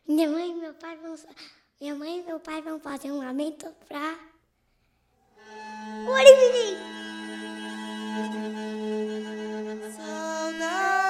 Minha 0.07 0.29
mãe 0.29 0.51
e 0.51 0.55
meu 0.55 0.75
pai 0.75 0.99
vão, 0.99 1.15
minha 1.81 1.95
mãe 1.95 2.21
e 2.21 2.27
meu 2.27 2.39
pai 2.39 2.61
vão 2.61 2.79
fazer 2.79 3.11
um 3.11 3.17
lamento 3.17 3.73
pra. 3.89 4.19
Oi, 6.09 6.25
menino! 6.25 6.97
tamanhos, 10.59 11.06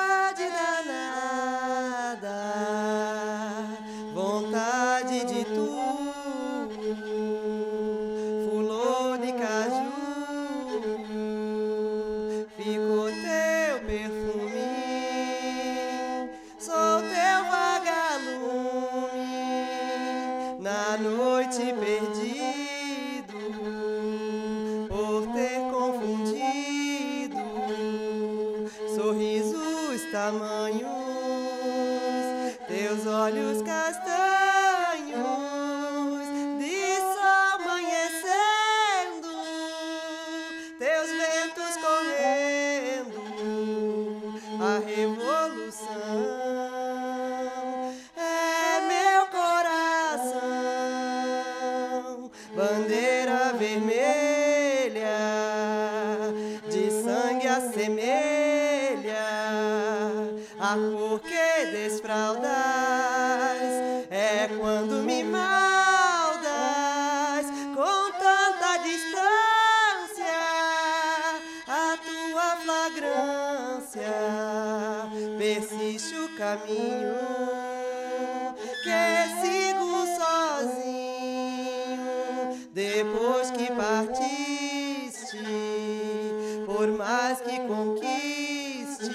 conquiste, 87.77 89.13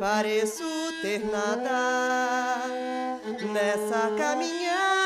pareço 0.00 0.64
ter 1.02 1.24
nada 1.24 2.64
nessa 3.52 4.10
caminhada 4.18 5.03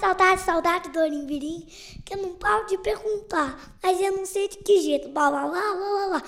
Saudade, 0.00 0.40
saudade, 0.40 0.88
do 0.88 0.98
Olimbirim, 0.98 1.60
que 2.06 2.14
eu 2.14 2.22
não 2.22 2.34
paro 2.36 2.66
de 2.66 2.78
perguntar, 2.78 3.76
mas 3.82 4.00
eu 4.00 4.16
não 4.16 4.24
sei 4.24 4.48
de 4.48 4.56
que 4.56 4.80
jeito. 4.80 5.10
Blá, 5.10 5.30
blá, 5.30 5.46
blá, 5.46 5.60
blá, 5.74 6.08
blá. 6.08 6.22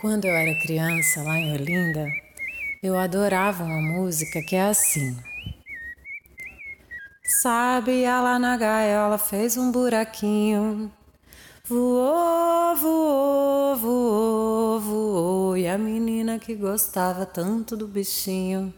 Quando 0.00 0.24
eu 0.24 0.34
era 0.34 0.52
criança, 0.60 1.22
lá 1.22 1.38
em 1.38 1.54
Olinda, 1.54 2.23
eu 2.84 2.98
adorava 2.98 3.64
uma 3.64 3.80
música 3.80 4.42
que 4.42 4.54
é 4.54 4.66
assim. 4.66 5.16
Sabe, 7.40 8.02
ela 8.02 8.38
na 8.38 8.58
gaiola 8.58 9.16
fez 9.16 9.56
um 9.56 9.72
buraquinho. 9.72 10.92
Voou, 11.66 12.76
voou, 12.76 13.76
voou, 13.76 14.80
voou. 14.80 15.56
E 15.56 15.66
a 15.66 15.78
menina 15.78 16.38
que 16.38 16.54
gostava 16.54 17.24
tanto 17.24 17.74
do 17.74 17.88
bichinho. 17.88 18.72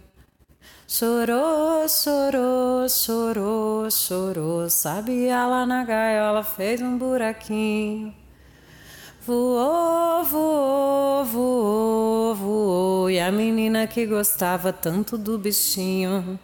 Chorou, 0.86 1.88
chorou, 1.88 2.88
chorou, 2.88 3.90
chorou. 3.90 4.70
Sabe, 4.70 5.26
ela 5.26 5.66
na 5.66 5.84
gaiola 5.84 6.44
fez 6.44 6.80
um 6.80 6.96
buraquinho. 6.96 8.14
Voou, 9.26 10.22
voou, 10.22 11.24
voou, 11.24 12.34
voou. 12.36 13.10
E 13.10 13.18
a 13.18 13.32
menina 13.32 13.84
que 13.88 14.06
gostava 14.06 14.72
tanto 14.72 15.18
do 15.18 15.36
bichinho 15.36 16.38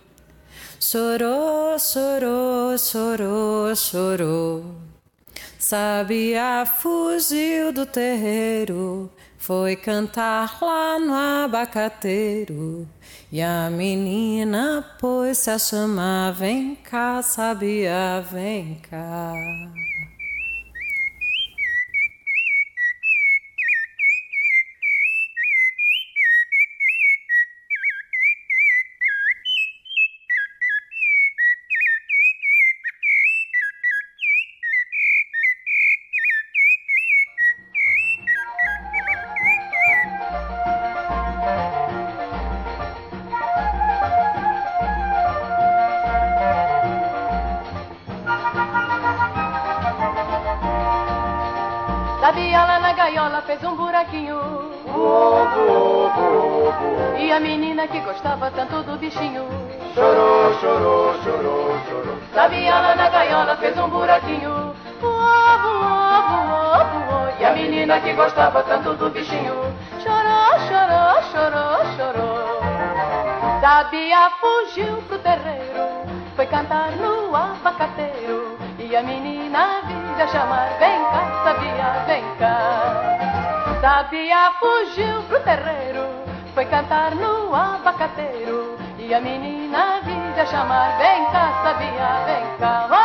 chorou, 0.80 1.78
chorou, 1.78 2.76
chorou, 2.76 3.76
chorou. 3.76 4.64
Sabia 5.60 6.66
fugiu 6.66 7.72
do 7.72 7.86
terreiro, 7.86 9.08
foi 9.38 9.76
cantar 9.76 10.58
lá 10.60 10.98
no 10.98 11.14
abacateiro. 11.14 12.88
E 13.30 13.40
a 13.40 13.70
menina 13.70 14.84
pôs-se 14.98 15.48
a 15.50 15.56
chamar: 15.56 16.32
Vem 16.32 16.74
cá, 16.74 17.22
sabia, 17.22 18.24
vem 18.28 18.80
cá. 18.90 19.32
Gostava 58.22 58.50
tanto 58.52 58.82
do 58.84 58.96
bichinho. 58.98 59.44
Chorou, 59.94 60.54
chorou, 60.60 61.14
chorou, 61.24 61.80
chorou. 61.88 62.18
Sabia 62.32 62.74
lá 62.78 62.94
na 62.94 63.08
gaiola 63.08 63.56
fez 63.56 63.76
um 63.76 63.88
buraquinho. 63.88 64.74
Voou, 65.00 65.58
voou, 65.62 66.22
voou, 66.28 66.84
voou. 67.10 67.34
E 67.40 67.44
a 67.44 67.52
menina 67.52 68.00
que 68.00 68.12
gostava 68.12 68.62
tanto 68.62 68.94
do 68.94 69.10
bichinho. 69.10 69.74
Chorou, 69.98 70.54
chorou, 70.68 71.22
chorou, 71.32 71.96
chorou. 71.96 72.60
Sabia 73.60 74.30
fugiu 74.40 75.02
pro 75.08 75.18
terreiro. 75.18 76.06
Foi 76.36 76.46
cantar 76.46 76.92
no 76.92 77.34
abacateiro. 77.34 78.56
E 78.78 78.94
a 78.94 79.02
menina 79.02 79.80
vinha 79.84 80.28
chamar, 80.28 80.68
vem 80.78 81.02
cá, 81.10 81.42
sabia, 81.44 82.04
vem 82.06 82.24
cá. 82.38 83.12
Sabia 83.80 84.52
fugiu 84.60 85.22
pro 85.24 85.40
terreiro, 85.40 86.01
foi 86.54 86.64
cantar 86.66 87.14
no 87.14 87.54
abacateiro. 87.54 88.76
E 88.98 89.12
a 89.14 89.20
menina 89.20 90.00
vinha 90.04 90.46
chamar, 90.46 90.98
vem 90.98 91.24
cá, 91.26 91.62
sabia, 91.64 92.24
vem 92.26 92.58
cá. 92.58 93.01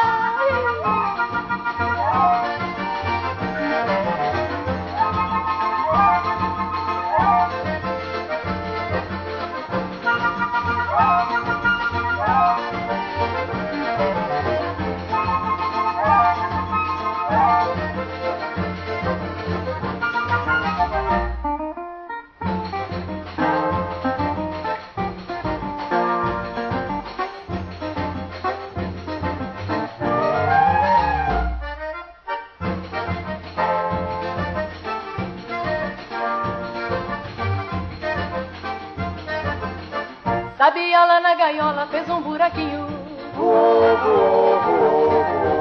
Sabia 40.57 41.05
lá 41.05 41.19
na 41.19 41.35
gaiola 41.35 41.85
fez 41.91 42.09
um 42.09 42.19
buraquinho. 42.19 42.87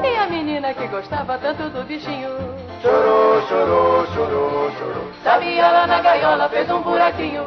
E 0.03 0.17
a 0.17 0.27
menina 0.27 0.73
que 0.73 0.87
gostava 0.87 1.37
tanto 1.37 1.69
do 1.69 1.85
bichinho. 1.85 2.31
Chorou, 2.81 3.43
chorou, 3.47 4.07
chorou, 4.07 4.73
chorou. 4.73 5.13
Sabia 5.23 5.69
lá 5.71 5.87
na 5.87 6.01
gaiola 6.01 6.49
fez 6.49 6.71
um 6.71 6.81
buraquinho. 6.81 7.45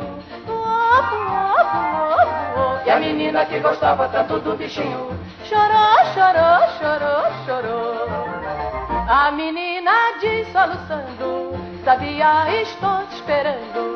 E 2.86 2.90
a 2.92 3.00
menina 3.00 3.44
que 3.48 3.60
gostava 3.60 4.08
tanto 4.10 4.40
do 4.42 4.56
bichinho. 4.56 5.10
Chorou, 5.46 6.06
chorou, 6.14 6.70
chorou, 6.78 7.26
chorou. 7.48 8.08
A 9.08 9.32
menina 9.32 9.92
disse 10.22 10.52
soluçando. 10.52 11.58
Sabia, 11.84 12.62
estou 12.62 13.08
te 13.08 13.16
esperando. 13.16 13.89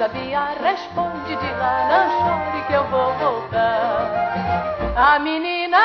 Sabia, 0.00 0.56
responde 0.58 1.36
de 1.36 1.50
lá, 1.58 1.76
não 1.90 2.08
chore 2.22 2.64
que 2.66 2.72
eu 2.72 2.88
vou 2.88 3.12
voltar. 3.18 4.94
A 4.96 5.18
menina 5.18 5.76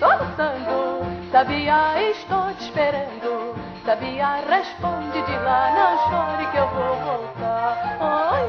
soluçando. 0.00 1.06
Sabia, 1.30 2.10
estou 2.10 2.52
te 2.54 2.64
esperando. 2.64 3.54
Sabia, 3.86 4.40
responde 4.48 5.22
de 5.24 5.36
lá, 5.44 5.70
não 5.78 5.96
chore 6.10 6.50
que 6.50 6.56
eu 6.56 6.68
vou 6.70 6.96
voltar. 7.04 7.98
Ai, 8.00 8.48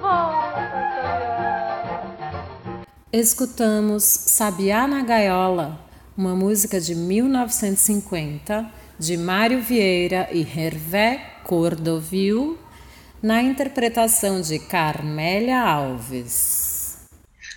volta, 0.00 0.58
Escutamos 3.12 4.02
Sabiá 4.02 4.88
na 4.88 5.02
Gaiola, 5.02 5.78
uma 6.16 6.34
música 6.34 6.80
de 6.80 6.96
1950 6.96 8.68
de 8.98 9.16
Mário 9.16 9.62
Vieira 9.62 10.28
e 10.32 10.40
Hervé 10.40 11.22
Cordovil, 11.44 12.58
na 13.22 13.42
interpretação 13.42 14.40
de 14.40 14.58
Carmélia 14.58 15.60
Alves. 15.60 17.06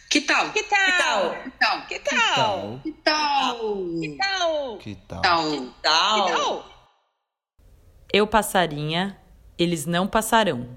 Que 0.09 0.21
tal? 0.21 0.51
Que 0.51 0.63
tal? 0.63 1.43
Que 1.43 1.51
tal? 1.51 1.87
Que 1.87 1.99
tal? 1.99 2.79
Que 2.83 2.91
tal? 2.91 3.97
Que 4.01 4.17
tal? 4.17 4.77
Que 4.79 4.95
tal? 4.97 5.57
Que 5.57 5.71
tal? 5.81 6.25
Que 6.25 6.31
tal? 6.33 6.65
Eu 8.11 8.27
passarinha, 8.27 9.17
eles 9.57 9.85
não 9.85 10.07
passarão. 10.07 10.67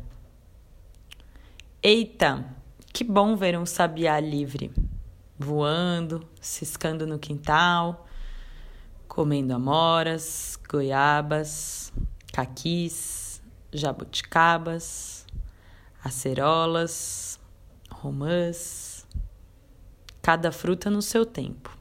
Eita, 1.83 2.44
que 2.92 3.03
bom 3.03 3.35
ver 3.37 3.59
um 3.59 3.66
sabiá 3.66 4.20
livre, 4.20 4.70
voando, 5.38 6.29
ciscando 6.40 7.07
no 7.07 7.18
quintal, 7.18 8.07
comendo 9.09 9.53
amoras, 9.53 10.59
goiabas, 10.68 11.92
caquis, 12.33 13.24
jabuticabas, 13.75 15.27
acerolas, 16.03 17.39
romãs, 17.91 19.07
cada 20.23 20.51
fruta 20.53 20.89
no 20.89 21.03
seu 21.03 21.27
tempo. 21.27 21.77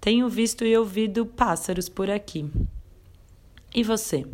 Tenho 0.00 0.28
visto 0.28 0.64
e 0.64 0.76
ouvido 0.76 1.26
pássaros 1.26 1.88
por 1.88 2.10
aqui. 2.10 2.50
E 3.74 3.82
você? 3.82 4.26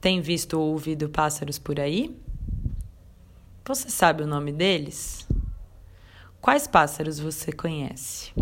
Tem 0.00 0.20
visto 0.20 0.58
ou 0.58 0.72
ouvido 0.72 1.08
pássaros 1.08 1.58
por 1.58 1.80
aí? 1.80 2.16
Você 3.64 3.90
sabe 3.90 4.22
o 4.22 4.26
nome 4.26 4.52
deles? 4.52 5.26
Quais 6.40 6.66
pássaros 6.66 7.18
você 7.18 7.50
conhece? 7.50 8.32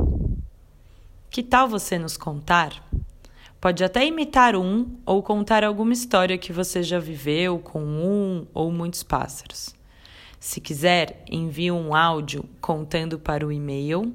Que 1.31 1.43
tal 1.43 1.69
você 1.69 1.99
nos 1.99 2.17
contar? 2.17 2.85
Pode 3.63 3.83
até 3.85 4.05
imitar 4.05 4.57
um 4.57 4.87
ou 5.07 5.23
contar 5.23 5.63
alguma 5.63 5.93
história 5.93 6.37
que 6.37 6.53
você 6.53 6.83
já 6.83 6.99
viveu 6.99 7.61
com 7.61 7.81
um 7.81 8.45
ou 8.53 8.73
muitos 8.73 9.05
pássaros. 9.05 9.73
Se 10.41 10.61
quiser, 10.61 11.23
envie 11.31 11.71
um 11.71 11.95
áudio 11.95 12.45
contando 12.61 13.21
para 13.21 13.47
o 13.47 13.53
e-mail 13.53 14.13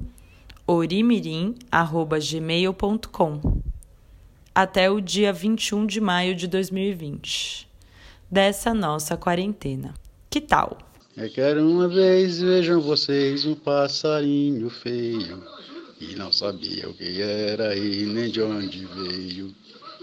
orimirim@gmail.com 0.66 3.62
até 4.54 4.90
o 4.90 5.00
dia 5.00 5.32
21 5.32 5.86
de 5.86 5.98
maio 5.98 6.34
de 6.34 6.46
2020 6.46 7.66
dessa 8.30 8.74
nossa 8.74 9.16
quarentena. 9.16 9.94
Que 10.28 10.42
tal? 10.42 10.76
Eu 11.16 11.30
quero 11.30 11.66
uma 11.66 11.88
vez, 11.88 12.38
vejam 12.38 12.82
vocês, 12.82 13.46
um 13.46 13.54
passarinho 13.54 14.68
feio 14.68 15.42
e 16.00 16.14
não 16.16 16.32
sabia 16.32 16.88
o 16.88 16.94
que 16.94 17.20
era 17.20 17.76
e 17.76 18.06
nem 18.06 18.30
de 18.30 18.40
onde 18.40 18.86
veio. 18.86 19.54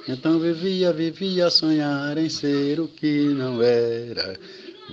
Então 0.08 0.40
vivia, 0.40 0.94
vivia 0.94 1.48
a 1.48 1.52
sonhar 1.52 2.18
em 2.18 2.30
ser 2.30 2.80
o 2.80 2.88
que 2.88 3.34
não 3.34 3.62
era, 3.62 4.38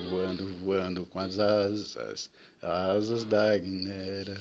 voando, 0.08 0.48
voando 0.64 1.04
com 1.04 1.18
as 1.18 1.38
asas, 1.38 2.30
asas 2.62 3.24
da 3.24 3.56
guinera. 3.58 4.40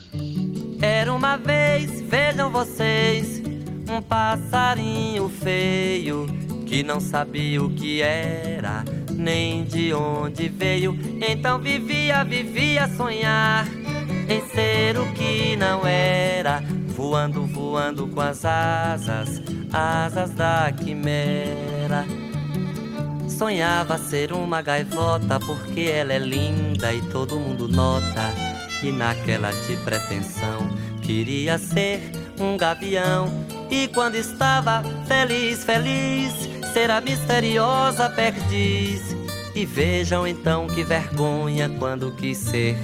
Era 0.82 1.12
uma 1.13 1.36
vez, 1.36 2.02
vejam 2.02 2.50
vocês, 2.50 3.41
um 3.89 4.02
passarinho 4.02 5.28
feio 5.28 6.26
que 6.65 6.84
não 6.84 7.02
sabia 7.02 7.62
o 7.62 7.69
que 7.69 8.02
era, 8.02 8.86
nem 9.13 9.65
de 9.65 9.93
onde 9.93 10.47
veio. 10.47 10.97
Então 11.28 11.60
vivia, 11.60 12.24
vivia 12.24 12.86
a 12.86 12.89
sonhar 12.95 13.67
em 14.31 14.41
ser 14.47 14.97
o 14.97 15.11
que 15.11 15.57
não 15.57 15.85
era, 15.85 16.63
voando, 16.95 17.45
voando 17.45 18.07
com 18.07 18.21
as 18.21 18.45
asas, 18.45 19.41
asas 19.73 20.31
da 20.31 20.71
quimera. 20.71 22.05
Sonhava 23.27 23.97
ser 23.97 24.31
uma 24.31 24.61
gaivota 24.61 25.37
porque 25.39 25.81
ela 25.81 26.13
é 26.13 26.19
linda 26.19 26.93
e 26.93 27.01
todo 27.09 27.39
mundo 27.39 27.67
nota. 27.67 28.31
E 28.81 28.91
naquela 28.91 29.51
de 29.51 29.75
pretensão 29.77 30.69
queria 31.01 31.57
ser 31.57 32.01
um 32.39 32.55
gavião. 32.55 33.27
E 33.69 33.89
quando 33.89 34.15
estava 34.15 34.81
feliz, 35.07 35.65
feliz, 35.65 36.33
ser 36.71 36.89
a 36.89 37.01
misteriosa 37.01 38.09
perdiz. 38.09 39.13
E 39.53 39.65
vejam 39.65 40.25
então 40.25 40.67
que 40.67 40.83
vergonha 40.83 41.69
quando 41.77 42.15
quis 42.15 42.37
ser 42.37 42.77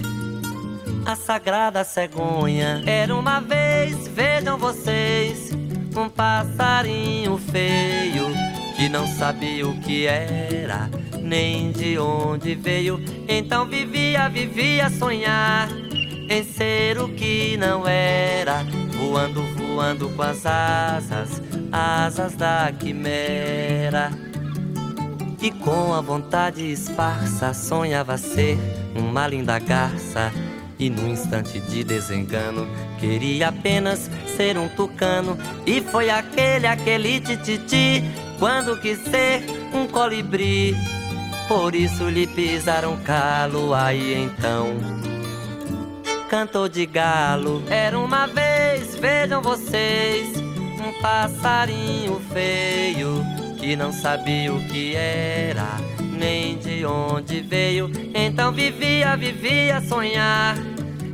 a 1.08 1.16
sagrada 1.16 1.86
cegonha. 1.86 2.84
Era 2.86 3.16
uma 3.16 3.40
vez, 3.40 4.10
vejam 4.10 4.58
vocês, 4.58 5.52
um 5.96 6.10
passarinho 6.10 7.38
feio 7.38 8.26
que 8.76 8.90
não 8.90 9.08
sabia 9.08 9.66
o 9.66 9.80
que 9.80 10.06
era, 10.06 10.90
nem 11.22 11.72
de 11.72 11.98
onde 11.98 12.56
veio. 12.56 13.02
Então 13.26 13.66
vivia, 13.66 14.28
vivia 14.28 14.90
sonhar 14.90 15.70
em 16.30 16.44
ser 16.44 17.00
o 17.00 17.08
que 17.08 17.56
não 17.56 17.88
era, 17.88 18.66
voando, 19.00 19.42
voando 19.56 20.10
com 20.10 20.22
as 20.22 20.46
asas, 20.46 21.42
asas 21.72 22.36
da 22.36 22.70
quimera. 22.78 24.12
E 25.42 25.52
com 25.52 25.94
a 25.94 26.02
vontade 26.02 26.70
esparsa 26.70 27.54
sonhava 27.54 28.18
ser 28.18 28.58
uma 28.94 29.26
linda 29.26 29.58
garça. 29.58 30.34
E 30.80 30.90
no 30.90 31.08
instante 31.08 31.60
de 31.60 31.84
desengano, 31.84 32.68
queria 33.00 33.50
apenas 33.50 34.10
ser 34.36 34.58
um 34.58 34.70
tucano. 34.70 35.38
E 35.66 35.82
foi 35.82 36.10
aquele, 36.10 36.68
aquele 36.68 37.20
tititi, 37.20 38.04
quando 38.38 38.80
quis 38.80 39.00
ser 39.00 39.44
um 39.74 39.88
colibri. 39.88 40.76
Por 41.48 41.74
isso 41.74 42.10
lhe 42.10 42.28
pisaram 42.28 42.98
calo, 42.98 43.74
aí 43.74 44.14
então 44.14 44.98
cantou 46.30 46.68
de 46.68 46.86
galo. 46.86 47.64
Era 47.70 47.98
uma 47.98 48.28
vez, 48.28 48.96
vejam 48.96 49.42
vocês, 49.42 50.38
um 50.38 51.02
passarinho 51.02 52.22
feio 52.34 53.26
que 53.58 53.76
não 53.76 53.92
sabia 53.92 54.54
o 54.54 54.60
que 54.68 54.96
era, 54.96 55.78
nem 56.18 56.58
de 56.58 56.86
onde 56.86 57.42
veio. 57.42 57.90
Então 58.14 58.52
vivia, 58.52 59.16
vivia 59.16 59.80
sonhar 59.82 60.58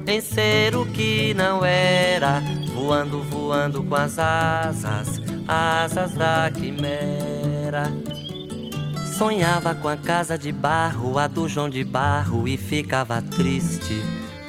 em 0.07 0.21
ser 0.21 0.75
o 0.75 0.85
que 0.85 1.33
não 1.33 1.63
era, 1.63 2.41
voando, 2.73 3.21
voando 3.23 3.83
com 3.83 3.95
as 3.95 4.17
asas, 4.17 5.21
asas 5.47 6.13
da 6.13 6.49
quimera. 6.51 7.91
Sonhava 9.17 9.75
com 9.75 9.87
a 9.87 9.95
casa 9.95 10.37
de 10.37 10.51
barro, 10.51 11.19
a 11.19 11.27
do 11.27 11.47
João 11.47 11.69
de 11.69 11.83
Barro, 11.83 12.47
e 12.47 12.57
ficava 12.57 13.21
triste 13.21 14.01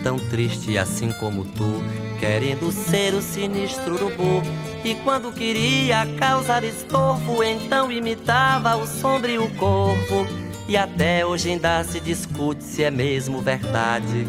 tão 0.05 0.19
triste 0.19 0.77
assim 0.77 1.11
como 1.13 1.47
tu, 1.47 1.83
querendo 2.21 2.71
ser 2.71 3.15
o 3.15 3.23
sinistro 3.23 3.95
urubu. 3.95 4.43
E 4.85 4.95
quando 4.97 5.33
queria 5.33 6.07
causar 6.19 6.63
estorvo, 6.63 7.43
então 7.43 7.91
imitava 7.91 8.77
o 8.77 8.87
sombrio 8.87 9.49
corvo. 9.57 10.44
E 10.67 10.77
até 10.77 11.27
hoje 11.27 11.51
ainda 11.51 11.85
se 11.85 12.01
discute 12.01 12.65
se 12.65 12.83
é 12.83 12.91
mesmo 12.91 13.41
verdade. 13.41 14.27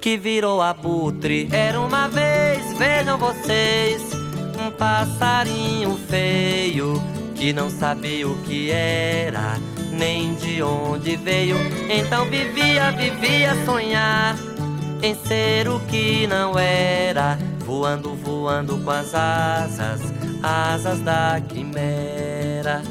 Que 0.00 0.18
virou 0.18 0.60
abutre. 0.60 1.48
Era 1.50 1.80
uma 1.80 2.08
vez, 2.08 2.76
vejam 2.76 3.16
vocês, 3.16 4.02
um 4.60 4.70
passarinho 4.70 5.96
feio 6.08 7.02
que 7.34 7.52
não 7.52 7.68
sabia 7.68 8.28
o 8.28 8.36
que 8.42 8.70
era, 8.70 9.56
nem 9.90 10.34
de 10.34 10.62
onde 10.62 11.16
veio. 11.16 11.56
Então 11.90 12.24
vivia, 12.26 12.90
vivia 12.92 13.54
sonhar 13.64 14.36
em 15.02 15.14
ser 15.14 15.68
o 15.68 15.80
que 15.80 16.26
não 16.26 16.58
era, 16.58 17.38
voando, 17.58 18.14
voando 18.14 18.78
com 18.78 18.90
as 18.90 19.14
asas, 19.14 20.00
asas 20.42 21.00
da 21.00 21.40
quimera. 21.46 22.82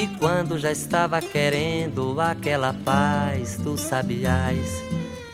E 0.00 0.06
quando 0.18 0.58
já 0.58 0.72
estava 0.72 1.20
querendo 1.20 2.18
aquela 2.18 2.72
paz 2.72 3.58
dos 3.58 3.82
sabiás, 3.82 4.82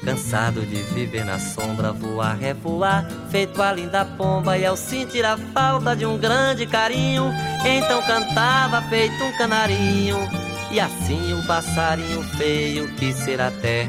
cansado 0.05 0.67
de 0.67 0.83
viver 0.93 1.25
na 1.25 1.39
sombra, 1.39 1.93
voar, 1.93 2.37
revoar, 2.37 3.09
feito 3.31 3.63
a 3.63 3.73
linda 3.73 4.05
pomba, 4.05 4.59
e 4.59 4.67
ao 4.67 4.77
sentir 4.77 5.25
a 5.25 5.37
falta 5.37 5.95
de 5.95 6.05
um 6.05 6.19
grande 6.19 6.67
carinho, 6.67 7.31
então 7.65 8.03
cantava 8.03 8.83
feito 8.89 9.15
um 9.23 9.39
canarinho, 9.39 10.19
e 10.73 10.81
assim 10.81 11.33
o 11.33 11.47
passarinho 11.47 12.25
feio 12.37 12.93
quis 12.97 13.15
ser 13.15 13.41
até 13.41 13.87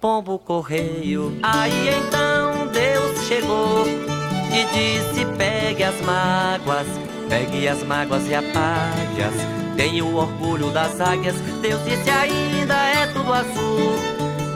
pombo 0.00 0.40
correio. 0.40 1.38
Aí 1.40 1.88
então 1.88 2.66
Deus 2.66 3.28
chegou 3.28 3.86
e 3.86 4.64
disse: 4.74 5.24
Pegue 5.38 5.84
as 5.84 6.00
mágoas, 6.00 6.88
pegue 7.28 7.68
as 7.68 7.82
mágoas 7.82 8.26
e 8.28 8.34
apague-as. 8.34 9.34
Tenha 9.76 10.04
o 10.04 10.16
orgulho 10.16 10.70
das 10.70 11.00
águias. 11.00 11.34
Deus 11.60 11.82
disse: 11.84 12.10
Ainda 12.10 12.74
é 12.74 13.06
tudo 13.08 13.32
azul. 13.32 13.94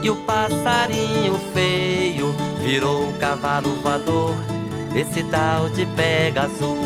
E 0.01 0.09
o 0.09 0.15
passarinho 0.17 1.37
feio 1.53 2.33
virou 2.61 3.09
um 3.09 3.13
cavalo 3.13 3.75
voador, 3.81 4.33
esse 4.95 5.23
tal 5.23 5.69
de 5.69 5.85
Pegasus. 5.87 6.79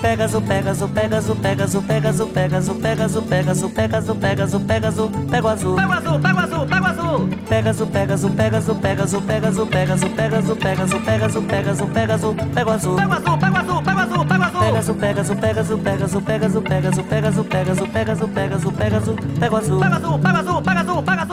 pega 0.00 0.22
o 0.22 0.24
azul. 0.24 0.42
Pegasus, 0.42 0.90
Pegasus, 0.90 0.90
Pegasus, 0.90 1.36
Pegasus, 1.36 1.82
Pegasus, 1.82 2.28
Pegasus, 2.32 2.76
Pegasus, 2.80 3.22
Pegasus, 3.22 3.72
Pegasus, 3.72 4.16
Pegasus, 4.16 4.60
Pegasus, 4.62 5.10
pega 5.30 5.46
o 5.46 5.50
azul. 5.50 5.76
Pega 5.76 5.88
o 5.88 5.92
azul, 5.92 6.20
pega 6.20 6.36
o 6.36 6.42
azul, 6.42 6.66
pega 6.66 6.80
o 6.80 6.86
azul, 6.86 6.86
pega 6.86 6.86
o 6.86 6.88
azul. 6.88 7.28
Pegasus, 7.48 7.88
Pegasus, 7.88 8.30
Pegasus, 8.36 8.76
Pegasus, 8.78 9.22
Pegasus, 9.26 9.68
Pegasus, 9.68 10.16
Pegasus, 10.16 10.56
Pegasus, 10.56 10.98
Pegasus, 11.06 11.36
Pegasus, 11.46 11.82
Pegasus, 11.86 12.34
pega 12.54 12.70
o 12.70 12.74
azul. 12.74 12.96
Pega 12.96 13.10
o 13.10 13.16
azul, 13.16 13.38
pega 13.38 13.54
o 13.54 13.58
azul, 13.58 13.82
pega 13.82 13.96
o 13.96 14.02
azul, 14.02 14.24
pega 14.26 14.40
o 14.40 14.46
azul. 14.46 14.66
Pegasus, 14.66 14.96
Pegasus, 14.96 15.36
Pegasus, 15.36 15.72
Pegasus, 15.76 16.22
Pegasus, 16.22 16.62
Pegasus, 16.66 17.06
Pegasus, 17.06 17.36
Pegasus, 17.36 17.66
Pegasus, 17.66 18.26
Pegasus, 18.26 18.84
Pegasus, 18.86 19.16
pega 19.40 19.54
o 19.54 19.58
azul. 19.58 19.80
Pega 19.80 19.94
o 19.94 19.96
azul, 19.96 20.18
pega 20.20 20.36
o 20.36 20.40
azul, 20.40 20.62
pega 20.62 20.76
o 20.76 21.30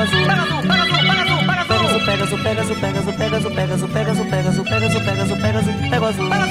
azul, 0.00 0.62
pega 0.62 0.78
o 0.78 0.82
azul. 0.82 0.87
Pegasus, 2.08 2.40
Pegasus, 2.40 2.78
Pegasus, 2.78 3.14
Pegasus, 3.14 3.52
Pegasus, 3.52 3.90
Pegasus, 3.92 4.26
Pegasus, 4.30 4.64
Pegasus, 4.64 5.02
Pegasus, 5.04 5.36
Pegasus, 5.36 5.76
Pegasus, 5.90 6.16
pega 6.16 6.48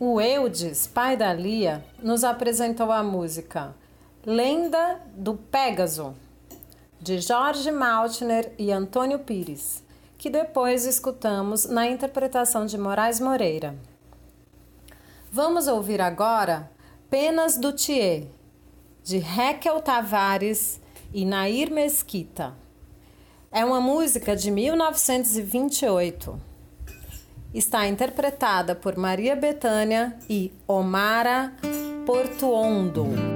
o 0.00 0.18
Eudes, 0.18 0.86
pai 0.86 1.14
da 1.14 1.34
Lia, 1.34 1.84
nos 2.02 2.24
apresentou 2.24 2.90
a 2.90 3.02
música 3.02 3.74
Lenda 4.24 5.00
do 5.14 5.34
Pégaso, 5.34 6.14
de 6.98 7.20
Jorge 7.20 7.70
Maltner 7.70 8.50
e 8.58 8.72
Antônio 8.72 9.18
Pires, 9.18 9.84
que 10.16 10.30
depois 10.30 10.86
escutamos 10.86 11.66
na 11.66 11.86
interpretação 11.86 12.64
de 12.64 12.78
Moraes 12.78 13.20
Moreira. 13.20 13.74
Vamos 15.36 15.66
ouvir 15.66 16.00
agora 16.00 16.70
Penas 17.10 17.56
do 17.56 17.72
Thier, 17.72 18.28
de 19.02 19.18
Raquel 19.18 19.80
Tavares 19.80 20.80
e 21.12 21.24
Nair 21.24 21.72
Mesquita. 21.72 22.54
É 23.50 23.64
uma 23.64 23.80
música 23.80 24.36
de 24.36 24.48
1928. 24.52 26.40
Está 27.52 27.88
interpretada 27.88 28.76
por 28.76 28.96
Maria 28.96 29.34
Bethânia 29.34 30.16
e 30.30 30.52
Omara 30.68 31.52
Portuondo. 32.06 33.33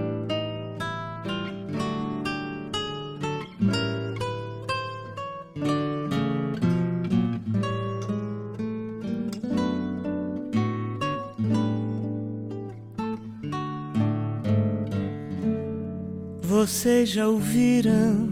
Vocês 16.68 17.08
já 17.08 17.26
ouviram 17.26 18.28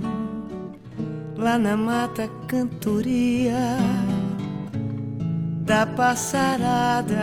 lá 1.38 1.58
na 1.58 1.74
mata 1.74 2.28
cantoria 2.46 3.78
da 5.62 5.86
passarada 5.86 7.16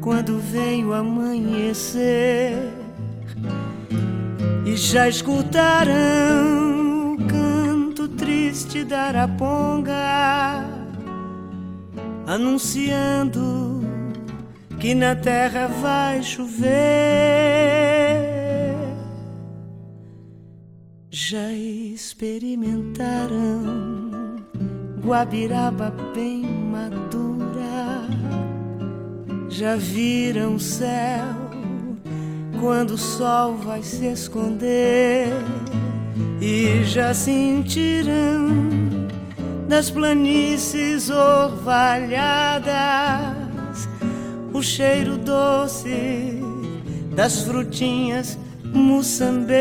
quando 0.00 0.38
vem 0.38 0.86
o 0.86 0.94
amanhecer 0.94 2.54
e 4.64 4.76
já 4.76 5.08
escutaram 5.08 7.14
o 7.14 7.16
canto 7.26 8.06
triste 8.06 8.84
da 8.84 9.06
araponga 9.06 10.64
anunciando 12.24 13.82
que 14.78 14.94
na 14.94 15.16
terra 15.16 15.66
vai 15.66 16.22
chover. 16.22 17.89
Já 21.12 21.50
experimentaram 21.50 24.36
guabiraba 25.02 25.92
bem 26.14 26.44
madura? 26.44 28.06
Já 29.48 29.74
viram 29.74 30.54
o 30.54 30.60
céu 30.60 31.34
quando 32.60 32.92
o 32.92 32.98
sol 32.98 33.56
vai 33.56 33.82
se 33.82 34.06
esconder? 34.06 35.32
E 36.40 36.84
já 36.84 37.12
sentiram 37.12 38.48
das 39.68 39.90
planícies 39.90 41.10
orvalhadas 41.10 42.70
o 44.52 44.62
cheiro 44.62 45.18
doce 45.18 46.40
das 47.16 47.42
frutinhas 47.42 48.38
Moçambê. 48.72 49.56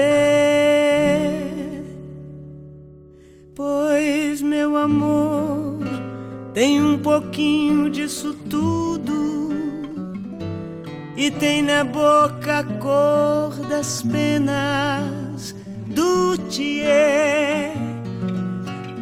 Pois, 3.56 4.42
meu 4.42 4.78
amor, 4.78 5.80
tem 6.54 6.82
um 6.82 6.98
pouquinho 6.98 7.90
disso 7.90 8.34
tudo 8.50 9.50
e 11.18 11.30
tem 11.32 11.62
na 11.62 11.84
boca 11.84 12.60
a 12.60 12.64
cor 12.64 13.54
das 13.68 14.02
penas 14.04 15.54
do 15.88 16.38
Tiê. 16.48 17.74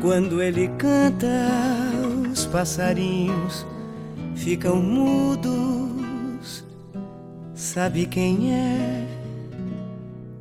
Quando 0.01 0.41
ele 0.41 0.68
canta, 0.80 1.28
os 2.32 2.45
passarinhos 2.45 3.66
ficam 4.36 4.78
mudos. 4.78 6.64
Sabe 7.53 8.05
quem 8.05 8.53
é 8.53 9.16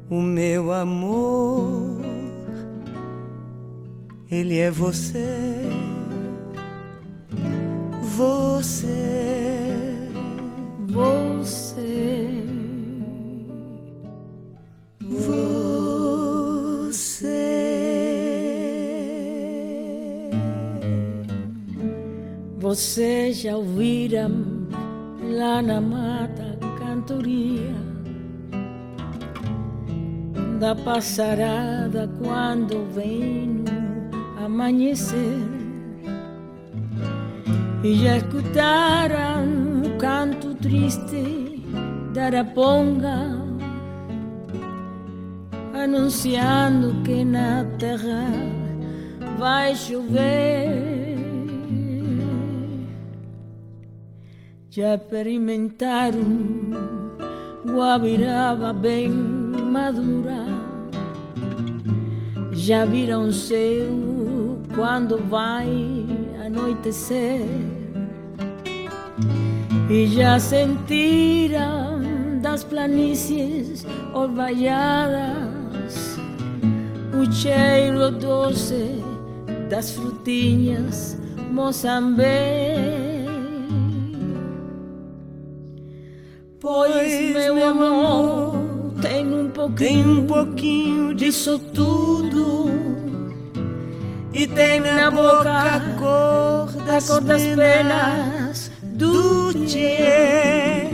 o 0.08 0.20
meu 0.20 0.72
amor? 0.72 2.00
Ele 4.30 4.58
é 4.58 4.70
você, 4.70 5.62
você, 8.02 8.88
você, 10.86 12.44
você. 15.00 15.46
Você 22.58 23.32
já 23.32 23.56
ouviram 23.56 24.66
lá 25.22 25.62
na 25.62 25.80
mata 25.80 26.58
cantoria 26.80 27.85
da 30.58 30.74
passarada 30.74 32.10
quando 32.18 32.84
vem 32.94 33.64
no 33.64 34.44
amanhecer. 34.44 35.38
E 37.82 37.94
já 37.94 38.16
escutaram 38.16 39.82
o 39.84 39.98
canto 39.98 40.54
triste 40.54 41.62
da 42.12 42.26
araponga 42.26 43.46
anunciando 45.74 47.02
que 47.02 47.24
na 47.24 47.64
terra 47.78 48.30
vai 49.38 49.74
chover. 49.74 51.16
Já 54.70 54.94
experimentaram 54.94 56.24
guabiraba 57.64 58.72
bem 58.72 59.45
madura. 59.76 60.46
Já 62.52 62.86
viram 62.86 63.28
o 63.28 63.32
céu 63.32 64.58
quando 64.74 65.18
vai 65.28 65.68
anoitecer 66.44 67.46
e 69.90 70.06
já 70.06 70.38
sentiram 70.38 72.00
das 72.40 72.64
planícies 72.64 73.86
orvalhadas 74.14 75.26
o 77.12 77.30
cheiro 77.30 78.10
doce 78.10 79.02
das 79.68 79.90
frutinhas 79.90 81.18
Moçambique. 81.52 82.26
Pois, 86.60 87.32
meu 87.32 87.64
amor, 87.64 88.55
tem 89.08 89.26
um 89.26 89.48
pouquinho, 89.50 89.76
tem 89.76 90.06
um 90.06 90.26
pouquinho 90.26 91.14
disso 91.14 91.58
tudo. 91.58 92.66
E 94.32 94.46
tem 94.46 94.80
na, 94.80 94.94
Na 94.94 95.10
boca 95.10 95.50
a 95.50 95.80
cor 95.98 96.72
das, 96.84 97.10
a 97.10 97.14
cor 97.14 97.22
das 97.22 97.42
penas 97.42 97.56
penas 97.56 98.70
do 98.82 99.52
tchê. 99.66 100.90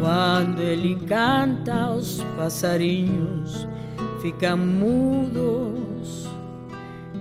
Quando 0.00 0.60
ele 0.62 0.96
canta, 1.06 1.90
os 1.90 2.22
passarinhos 2.36 3.66
ficam 4.22 4.56
mudos. 4.56 6.28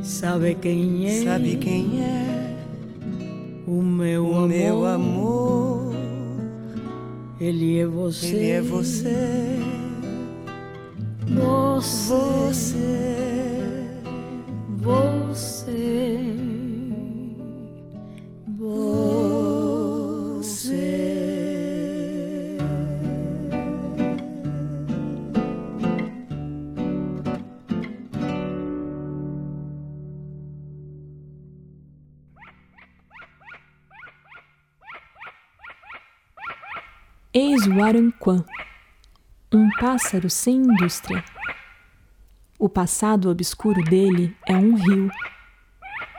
Sabe 0.01 0.55
quem 0.55 1.05
é? 1.07 1.23
Sabe 1.23 1.57
quem 1.57 2.01
é? 2.01 2.55
O 3.67 3.81
meu 3.81 4.25
O 4.25 4.35
amor. 4.35 4.47
meu 4.47 4.85
amor. 4.85 5.95
Ele 7.39 7.79
é 7.79 7.85
você. 7.85 8.27
Ele 8.27 8.49
é 8.51 8.61
você. 8.61 9.76
Você. 11.29 12.77
Você. 14.77 16.33
Você. 18.57 19.37
Eis 37.33 37.67
o 37.67 37.83
Aranquã, 37.83 38.43
um 39.53 39.69
pássaro 39.79 40.29
sem 40.29 40.55
indústria. 40.57 41.23
O 42.59 42.67
passado 42.67 43.29
obscuro 43.29 43.81
dele 43.83 44.35
é 44.45 44.55
um 44.55 44.75
rio. 44.75 45.09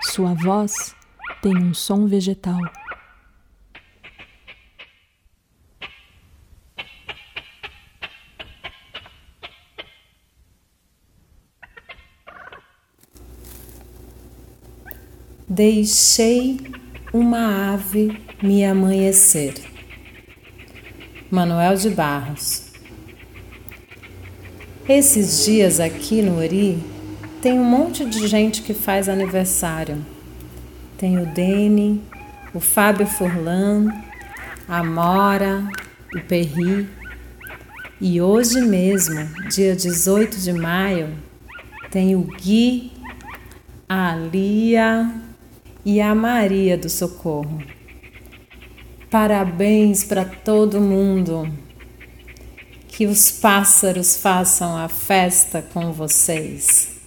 Sua 0.01 0.33
voz 0.35 0.95
tem 1.43 1.57
um 1.57 1.75
som 1.75 2.07
vegetal. 2.07 2.61
Deixei 15.47 16.61
uma 17.13 17.73
ave 17.73 18.23
me 18.43 18.65
amanhecer. 18.65 19.55
Manuel 21.31 21.75
de 21.75 21.91
Barros. 21.91 22.68
Esses 24.89 25.45
dias 25.45 25.81
aqui 25.81 26.23
no 26.23 26.39
Ori 26.39 26.83
tem 27.43 27.53
um 27.61 27.65
monte 27.65 28.07
de 28.07 28.27
gente 28.27 28.63
que 28.63 28.73
faz 28.73 29.07
aniversário. 29.07 29.99
Tem 30.97 31.19
o 31.19 31.27
Dene, 31.27 32.01
o 32.55 32.59
Fábio 32.59 33.07
Furlan, 33.07 33.93
a 34.67 34.83
Mora, 34.83 35.63
o 36.15 36.21
Perri. 36.23 36.89
E 38.01 38.19
hoje 38.19 38.63
mesmo, 38.63 39.29
dia 39.51 39.77
18 39.77 40.39
de 40.39 40.55
maio, 40.55 41.11
tem 41.91 42.17
o 42.17 42.23
Gui, 42.23 42.91
a 43.87 44.17
Lia 44.17 45.13
e 45.85 46.01
a 46.01 46.15
Maria 46.15 46.79
do 46.79 46.89
Socorro. 46.89 47.63
Parabéns 49.11 50.03
para 50.03 50.25
todo 50.25 50.81
mundo. 50.81 51.68
Que 52.99 53.07
os 53.07 53.31
pássaros 53.31 54.17
façam 54.17 54.77
a 54.77 54.89
festa 54.89 55.63
com 55.63 55.93
vocês. 55.93 56.98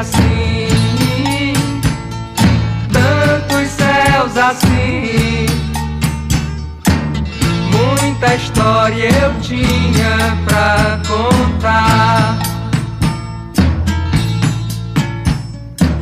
Assim 0.00 0.66
tantos 2.92 3.68
céus 3.70 4.36
assim. 4.36 5.46
Muita 7.72 8.34
história 8.34 9.08
eu 9.22 9.40
tinha 9.40 10.36
pra 10.44 11.00
contar. 11.06 12.38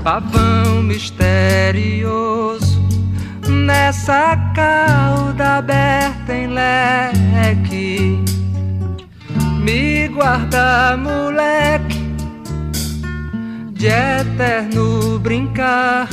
Pavão 0.02 0.82
misterioso, 0.82 2.80
nessa 3.48 4.36
cauda 4.54 5.58
aberta 5.58 6.34
em 6.34 6.48
leque. 6.48 8.22
Me 9.62 10.08
guarda, 10.08 10.96
moleque, 10.98 11.33
de 13.84 13.90
eterno 13.90 15.18
brincar 15.18 16.08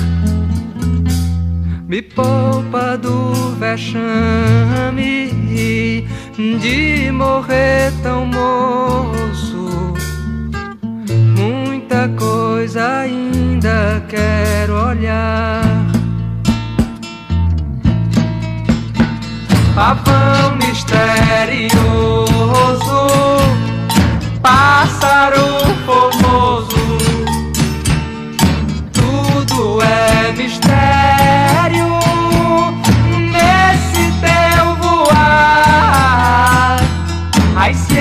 me 1.87 2.01
poupa 2.01 2.97
do 2.97 3.55
vexame 3.57 5.31
de 6.35 7.09
morrer 7.13 7.93
tão 8.03 8.25
moço. 8.25 9.93
Muita 11.37 12.09
coisa 12.09 13.03
ainda 13.03 14.03
quero 14.09 14.87
olhar. 14.87 15.63
Pavão 19.73 20.57
misterioso, 20.57 22.01
pássaro 24.41 25.47
formoso 25.85 26.90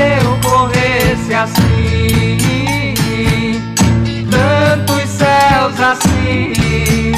eu 0.01 0.39
corresse 0.43 1.35
assim, 1.35 2.39
tantos 4.31 5.09
céus 5.11 5.81
assim. 5.81 7.13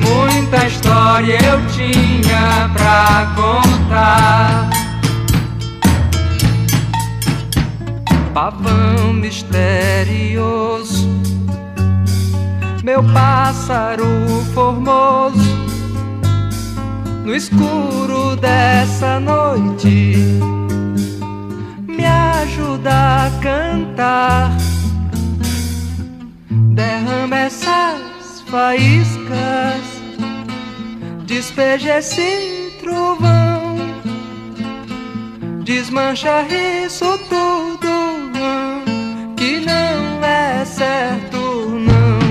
Muita 0.00 0.66
história 0.66 1.38
eu 1.44 1.60
tinha 1.68 2.70
pra 2.72 3.32
contar. 3.34 4.70
Pavão 8.34 9.12
misterioso, 9.12 11.08
meu 12.82 13.02
pássaro 13.04 14.06
formoso 14.54 15.62
no 17.24 17.36
escuro 17.36 18.36
dessa 18.36 19.20
noite 19.20 20.21
cantar. 23.92 24.50
Derrama 26.74 27.36
essas 27.36 28.40
faíscas, 28.48 29.82
despeja 31.26 31.98
esse 31.98 32.72
trovão, 32.80 33.76
desmancha 35.64 36.46
isso 36.84 37.18
tudo 37.28 38.32
que 39.36 39.60
não 39.60 40.24
é 40.24 40.64
certo 40.64 41.38
não. 41.68 42.22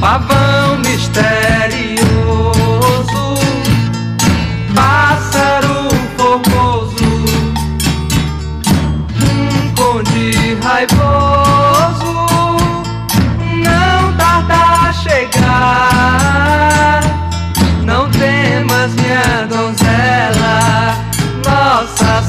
Pavão 0.00 0.78
misterioso, 0.78 2.61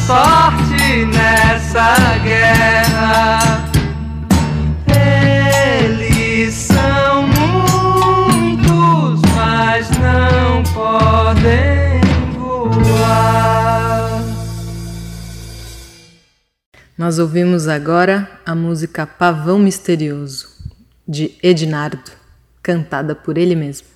sorte 0.05 1.05
nessa 1.05 1.95
guerra. 2.23 3.71
Eles 4.87 6.53
são 6.53 7.27
muitos, 7.27 9.21
mas 9.35 9.89
não 9.91 10.63
podem 10.73 12.01
voar. 12.37 14.21
Nós 16.97 17.17
ouvimos 17.19 17.67
agora 17.67 18.29
a 18.45 18.53
música 18.53 19.07
Pavão 19.07 19.57
Misterioso, 19.57 20.47
de 21.07 21.37
Ednardo, 21.41 22.11
cantada 22.61 23.15
por 23.15 23.37
ele 23.37 23.55
mesmo. 23.55 23.87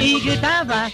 E 0.00 0.18
gritava 0.18 0.90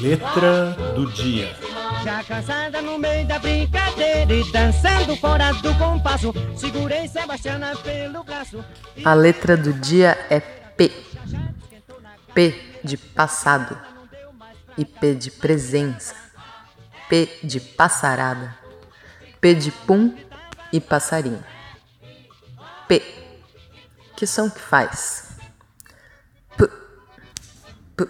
Letra 0.00 0.70
do 0.94 1.06
dia. 1.12 1.54
Já 2.02 2.24
cansada 2.24 2.80
no 2.80 2.98
meio 2.98 3.26
da 3.26 3.38
brincadeira 3.38 4.32
E 4.32 4.50
dançando 4.50 5.14
fora 5.16 5.52
do 5.52 5.74
compasso 5.76 6.32
Segurei 6.56 7.06
Sebastiana 7.06 7.76
pelo 7.76 8.24
braço 8.24 8.64
A 9.04 9.12
letra 9.12 9.56
do 9.56 9.72
dia 9.74 10.18
é 10.30 10.40
P. 10.40 10.90
P 12.34 12.80
de 12.82 12.96
passado. 12.96 13.78
E 14.78 14.84
P 14.86 15.14
de 15.14 15.30
presença. 15.30 16.14
P 17.10 17.28
de 17.44 17.60
passarada. 17.60 18.56
P 19.40 19.54
de 19.54 19.70
pum 19.70 20.16
e 20.72 20.80
passarinho. 20.80 21.44
P. 22.88 23.02
Que 24.16 24.26
som 24.26 24.48
que 24.48 24.60
faz? 24.60 25.31
p 27.96 28.08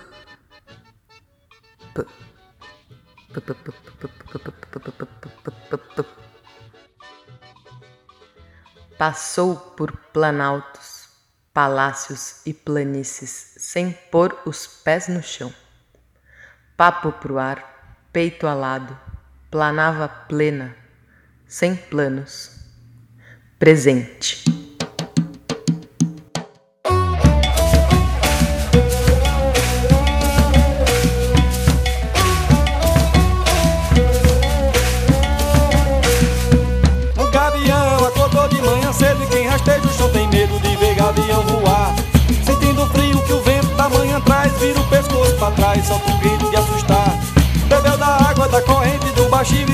Passou 8.99 9.57
por 9.57 9.91
planaltos, 10.12 11.09
palácios 11.53 12.47
e 12.47 12.55
planícies 12.55 13.55
sem 13.57 13.93
pôr 14.11 14.39
os 14.47 14.66
pés 14.66 15.09
no 15.09 15.22
chão. 15.22 15.53
Papo 16.76 17.12
pro 17.12 17.39
ar, 17.39 18.07
peito 18.12 18.47
alado, 18.47 18.99
planava 19.51 20.09
plena, 20.09 20.76
sem 21.47 21.74
planos. 21.74 22.51
Presente. 23.59 24.41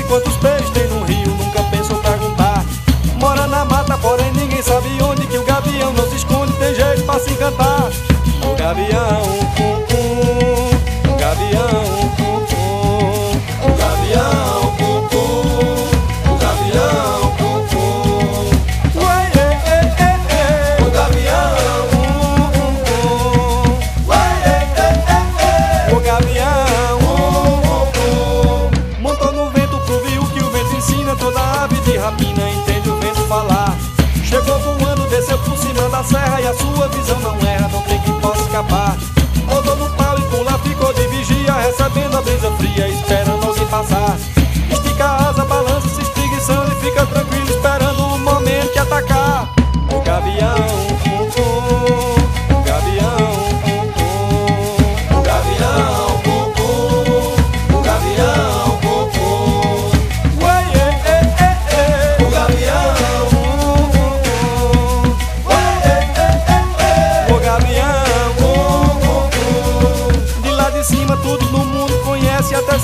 Quantos 0.07 0.35
peixes 0.37 0.69
tem 0.71 0.87
no 0.87 1.03
rio, 1.05 1.27
nunca 1.35 1.61
pensou 1.65 1.95
perguntar. 1.97 2.65
Mora 3.19 3.45
na 3.45 3.63
mata, 3.63 3.95
porém 3.99 4.31
ninguém 4.31 4.63
sabe 4.63 4.87
onde 5.03 5.27
que 5.27 5.37
o 5.37 5.43
gavião 5.43 5.93
não 5.93 6.09
se 6.09 6.15
esconde, 6.15 6.51
tem 6.53 6.73
jeito 6.73 7.03
pra 7.03 7.19
se 7.19 7.31
encantar. 7.31 7.91
O 8.43 8.55
gavião, 8.55 9.21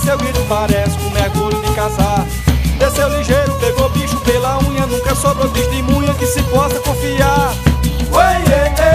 seu 0.05 0.17
grito 0.17 0.39
parece 0.47 0.97
um 0.99 1.09
mergulho 1.09 1.61
de 1.61 1.71
caçar. 1.73 2.25
Desceu 2.77 3.09
ligeiro, 3.09 3.44
nunca 5.05 5.15
sobrou 5.15 5.49
testemunha 5.49 6.13
que 6.15 6.25
se 6.25 6.41
possa 6.43 6.79
confiar. 6.79 7.53
Ué, 8.11 8.43
ê, 8.49 8.94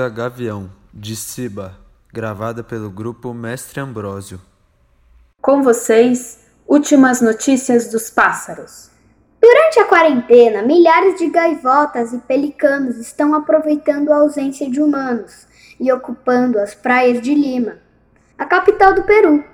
música 0.00 0.08
Gavião, 0.08 0.70
de 0.94 1.14
Siba, 1.14 1.76
gravada 2.10 2.64
pelo 2.64 2.90
grupo 2.90 3.34
Mestre 3.34 3.80
Ambrósio. 3.80 4.40
Com 5.42 5.62
vocês, 5.62 6.38
últimas 6.66 7.20
notícias 7.20 7.90
dos 7.90 8.08
pássaros. 8.08 8.88
Durante 9.42 9.78
a 9.78 9.84
quarentena, 9.84 10.62
milhares 10.62 11.18
de 11.18 11.28
gaivotas 11.28 12.14
e 12.14 12.18
pelicanos 12.18 12.96
estão 12.96 13.34
aproveitando 13.34 14.10
a 14.10 14.16
ausência 14.16 14.70
de 14.70 14.80
humanos 14.80 15.46
e 15.78 15.92
ocupando 15.92 16.58
as 16.58 16.74
praias 16.74 17.20
de 17.20 17.34
Lima, 17.34 17.76
a 18.38 18.46
capital 18.46 18.94
do 18.94 19.02
Peru, 19.02 19.44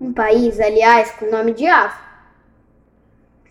um 0.00 0.14
país, 0.14 0.58
aliás, 0.58 1.10
com 1.10 1.30
nome 1.30 1.52
de 1.52 1.66
ave. 1.66 1.98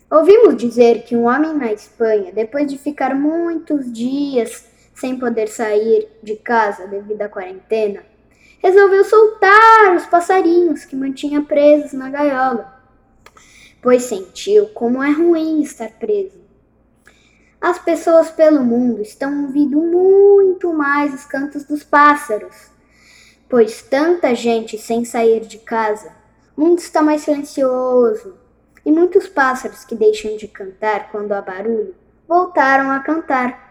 Ouvimos 0.09 0.57
dizer 0.57 1.03
que 1.03 1.15
um 1.15 1.27
homem 1.27 1.53
na 1.53 1.71
Espanha, 1.71 2.31
depois 2.33 2.65
de 2.65 2.75
ficar 2.75 3.13
muitos 3.13 3.93
dias 3.93 4.67
sem 4.99 5.17
poder 5.17 5.47
sair 5.47 6.07
de 6.21 6.35
casa 6.35 6.87
devido 6.87 7.21
à 7.21 7.29
quarentena, 7.29 8.03
resolveu 8.59 9.03
soltar 9.05 9.95
os 9.95 10.05
passarinhos 10.05 10.83
que 10.85 10.95
mantinha 10.95 11.41
presos 11.41 11.93
na 11.93 12.09
gaiola, 12.09 12.81
pois 13.81 14.03
sentiu 14.03 14.67
como 14.69 15.01
é 15.01 15.11
ruim 15.11 15.61
estar 15.61 15.89
preso. 15.91 16.39
As 17.61 17.79
pessoas 17.79 18.29
pelo 18.29 18.63
mundo 18.63 19.01
estão 19.01 19.45
ouvindo 19.45 19.81
muito 19.81 20.73
mais 20.73 21.13
os 21.13 21.25
cantos 21.25 21.63
dos 21.63 21.83
pássaros, 21.83 22.69
pois 23.49 23.81
tanta 23.81 24.35
gente 24.35 24.77
sem 24.77 25.03
sair 25.05 25.41
de 25.41 25.59
casa, 25.59 26.11
o 26.55 26.61
mundo 26.61 26.79
está 26.79 27.01
mais 27.01 27.21
silencioso, 27.21 28.37
e 28.85 28.91
muitos 28.91 29.27
pássaros 29.27 29.83
que 29.85 29.95
deixam 29.95 30.35
de 30.35 30.47
cantar 30.47 31.11
quando 31.11 31.31
há 31.31 31.41
barulho 31.41 31.95
voltaram 32.27 32.91
a 32.91 32.99
cantar. 32.99 33.68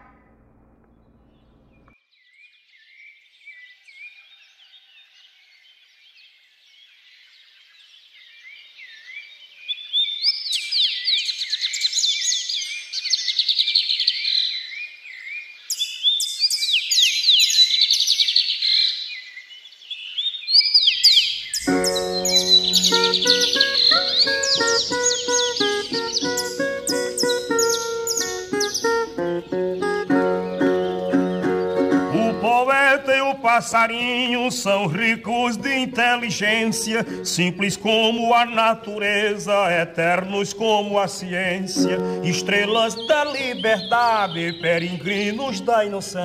E 33.69 33.71
o 33.71 33.71
passarinho 33.71 34.51
são 34.51 34.87
ricos 34.87 35.55
de 35.55 35.77
inteligência, 35.77 37.05
simples 37.23 37.77
como 37.77 38.33
a 38.33 38.43
natureza, 38.45 39.53
eternos 39.81 40.53
como 40.53 40.97
a 40.97 41.07
ciência, 41.07 41.99
estrelas 42.23 42.95
da 43.07 43.25
liberdade, 43.25 44.53
peregrinos 44.59 45.61
da 45.61 45.85
inocência. 45.85 46.19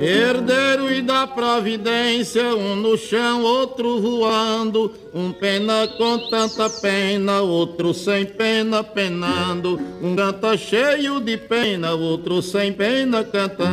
Herdeiro 0.00 0.92
e 0.92 1.02
da 1.02 1.26
providência, 1.26 2.54
um 2.54 2.76
no 2.76 2.96
chão, 2.96 3.42
outro 3.42 4.00
voando, 4.00 4.94
um 5.12 5.32
pena 5.32 5.88
com 5.88 6.18
tanta 6.30 6.70
pena, 6.70 7.40
outro 7.40 7.92
sem 7.92 8.24
pena 8.24 8.84
penando, 8.84 9.80
um 10.00 10.14
canta 10.14 10.56
cheio 10.56 11.18
de 11.18 11.36
pena, 11.36 11.94
outro 11.94 12.40
sem 12.40 12.72
pena 12.72 13.24
cantando. 13.24 13.68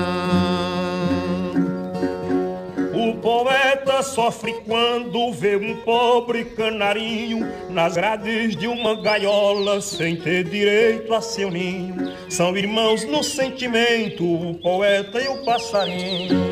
O 2.92 3.14
poeta 3.22 4.02
sofre 4.02 4.52
quando 4.66 5.32
vê 5.32 5.56
um 5.56 5.76
pobre 5.82 6.46
canarinho 6.46 7.48
nas 7.70 7.94
grades 7.94 8.56
de 8.56 8.68
uma 8.68 8.96
gaiola 8.96 9.80
sem 9.80 10.16
ter 10.16 10.44
direito 10.44 11.14
a 11.14 11.22
seu 11.22 11.52
ninho. 11.52 12.14
São 12.30 12.56
irmãos 12.58 13.06
no 13.06 13.24
sentimento, 13.24 14.24
o 14.24 14.56
poeta 14.56 15.22
e 15.22 15.28
o 15.28 15.44
passarinho. 15.46 16.46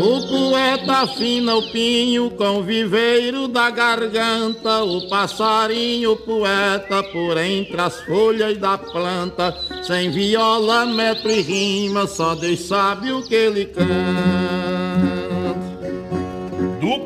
O 0.00 0.28
poeta 0.28 0.92
afina 0.92 1.56
o 1.56 1.72
pinho 1.72 2.30
com 2.30 2.58
o 2.58 2.62
viveiro 2.62 3.48
da 3.48 3.68
garganta, 3.70 4.84
o 4.84 5.08
passarinho 5.08 6.14
poeta 6.16 7.02
por 7.02 7.36
entre 7.36 7.80
as 7.80 7.98
folhas 8.02 8.56
da 8.58 8.78
planta, 8.78 9.56
sem 9.82 10.10
viola, 10.10 10.86
metro 10.86 11.30
e 11.30 11.40
rima, 11.40 12.06
só 12.06 12.34
Deus 12.34 12.60
sabe 12.60 13.10
o 13.10 13.22
que 13.22 13.34
ele 13.34 13.64
canta. 13.64 14.77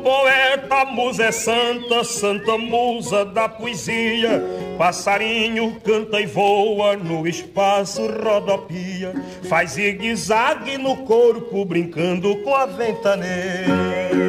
Poeta 0.01 0.75
a 0.81 0.85
musa 0.85 1.25
é 1.25 1.31
santa, 1.31 2.03
santa 2.03 2.57
musa 2.57 3.23
da 3.25 3.47
poesia. 3.47 4.43
Passarinho 4.77 5.79
canta 5.83 6.19
e 6.19 6.25
voa, 6.25 6.95
no 6.95 7.27
espaço 7.27 8.07
rodopia. 8.07 9.13
Faz 9.43 9.71
zigue-zague 9.71 10.77
no 10.77 10.97
corpo, 11.05 11.63
brincando 11.63 12.35
com 12.37 12.55
a 12.55 12.65
ventaneia. 12.65 14.22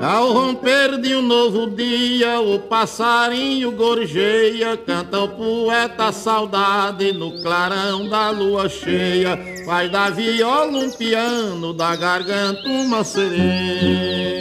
Ao 0.00 0.30
romper 0.30 1.00
de 1.00 1.14
um 1.14 1.22
novo 1.22 1.70
dia, 1.70 2.38
o 2.40 2.58
passarinho 2.58 3.72
gorjeia, 3.72 4.76
canta 4.76 5.20
o 5.20 5.28
poeta 5.28 6.12
saudade 6.12 7.12
no 7.12 7.40
clarão 7.40 8.06
da 8.06 8.30
lua 8.30 8.68
cheia. 8.68 9.38
Faz 9.64 9.90
da 9.90 10.10
viola 10.10 10.78
um 10.78 10.90
piano, 10.90 11.72
da 11.72 11.96
garganta 11.96 12.68
uma 12.68 13.02
sereia. 13.02 14.36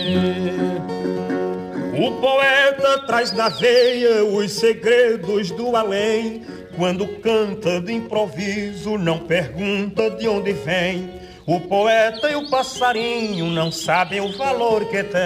O 1.97 2.11
poeta 2.19 2.99
traz 3.07 3.31
na 3.31 3.47
veia 3.47 4.25
os 4.25 4.51
segredos 4.51 5.51
do 5.51 5.73
além. 5.75 6.43
Quando 6.75 7.07
canta 7.21 7.79
de 7.79 7.93
improviso, 7.93 8.97
não 8.97 9.19
pergunta 9.19 10.09
de 10.09 10.27
onde 10.27 10.51
vem. 10.51 11.14
O 11.47 11.59
poeta 11.59 12.27
e 12.31 12.35
o 12.35 12.49
passarinho 12.49 13.45
não 13.45 13.71
sabem 13.71 14.19
o 14.19 14.35
valor 14.35 14.83
que 14.85 15.03
tem. 15.03 15.21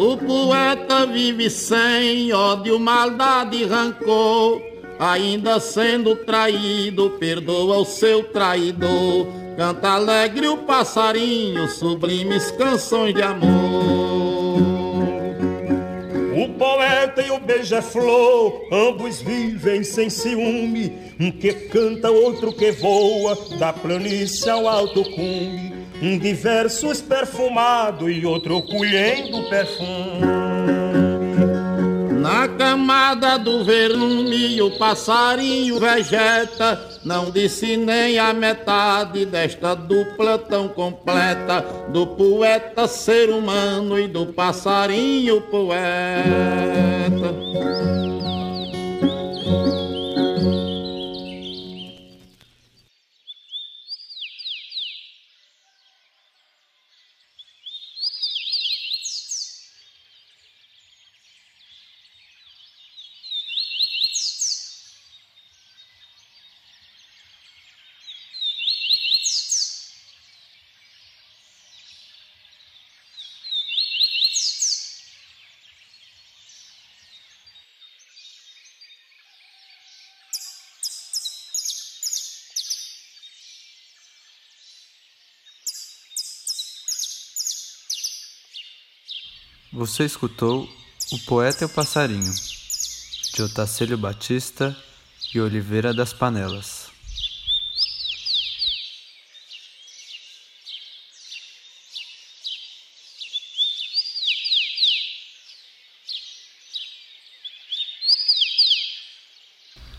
O 0.00 0.16
poeta 0.16 1.04
vive 1.04 1.50
sem 1.50 2.32
ódio, 2.32 2.80
maldade 2.80 3.58
e 3.58 3.66
rancor. 3.66 4.62
Ainda 4.98 5.60
sendo 5.60 6.16
traído, 6.16 7.10
perdoa 7.20 7.76
o 7.76 7.84
seu 7.84 8.24
traidor. 8.24 9.26
Canta 9.58 9.90
alegre 9.90 10.48
o 10.48 10.56
passarinho, 10.58 11.68
sublimes 11.68 12.50
canções 12.52 13.14
de 13.14 13.22
amor. 13.22 14.27
Poeta 16.58 17.22
e 17.22 17.30
o 17.30 17.38
beija-flor, 17.38 18.68
ambos 18.72 19.22
vivem 19.22 19.84
sem 19.84 20.10
ciúme. 20.10 20.92
Um 21.20 21.30
que 21.30 21.52
canta, 21.52 22.10
outro 22.10 22.52
que 22.52 22.72
voa, 22.72 23.38
da 23.58 23.72
planície 23.72 24.50
ao 24.50 24.66
alto 24.66 25.04
cume. 25.04 25.72
Um 26.02 26.18
de 26.18 26.32
versos 26.32 27.00
perfumado 27.00 28.10
e 28.10 28.26
outro 28.26 28.60
colhendo 28.62 29.48
perfume. 29.48 30.47
Camada 32.58 33.38
do 33.38 33.62
verme 33.62 34.60
o 34.60 34.72
passarinho 34.72 35.78
vegeta, 35.78 36.98
não 37.04 37.30
disse 37.30 37.76
nem 37.76 38.18
a 38.18 38.34
metade 38.34 39.24
desta 39.24 39.74
dupla 39.74 40.36
tão 40.36 40.66
completa, 40.66 41.64
do 41.90 42.04
poeta 42.04 42.88
ser 42.88 43.30
humano 43.30 43.96
e 43.96 44.08
do 44.08 44.26
passarinho 44.26 45.40
poeta. 45.42 47.37
Você 89.78 90.06
escutou 90.06 90.68
O 91.12 91.18
Poeta 91.20 91.62
e 91.62 91.66
o 91.66 91.68
Passarinho, 91.68 92.34
de 93.32 93.42
Otacílio 93.42 93.96
Batista 93.96 94.76
e 95.32 95.38
Oliveira 95.40 95.94
das 95.94 96.12
Panelas. 96.12 96.88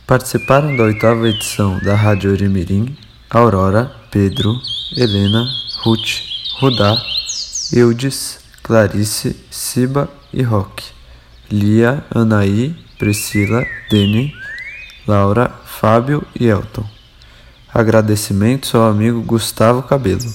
Participaram 0.05 0.75
da 0.75 0.83
oitava 0.83 1.29
edição 1.29 1.79
da 1.79 1.95
Rádio 1.95 2.31
Orimirim 2.31 2.97
Aurora, 3.29 3.85
Pedro, 4.11 4.59
Helena, 4.97 5.49
Ruth, 5.83 6.19
Rudá, 6.59 7.01
Eudes, 7.71 8.38
Clarice, 8.69 9.35
Siba 9.49 10.07
e 10.31 10.43
Rock, 10.43 10.83
Lia, 11.51 12.05
Anaí, 12.13 12.75
Priscila, 12.99 13.65
Deni, 13.89 14.31
Laura, 15.07 15.51
Fábio 15.65 16.23
e 16.39 16.45
Elton. 16.45 16.87
Agradecimentos 17.73 18.75
ao 18.75 18.83
amigo 18.83 19.23
Gustavo 19.23 19.81
Cabelo. 19.81 20.31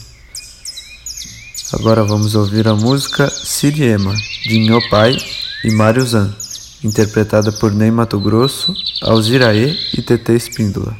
Agora 1.74 2.02
vamos 2.02 2.34
ouvir 2.34 2.66
a 2.66 2.74
música 2.74 3.30
Siriema, 3.30 4.12
de 4.42 4.68
Nho 4.68 4.80
Pai 4.90 5.16
e 5.62 5.70
Mário 5.70 6.04
Zan, 6.04 6.34
interpretada 6.82 7.52
por 7.52 7.72
Ney 7.72 7.92
Mato 7.92 8.18
Grosso, 8.18 8.74
Alziraê 9.00 9.76
e 9.96 10.02
TT 10.02 10.32
Espíndola. 10.32 10.96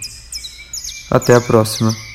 Até 1.11 1.35
a 1.35 1.41
próxima! 1.41 2.14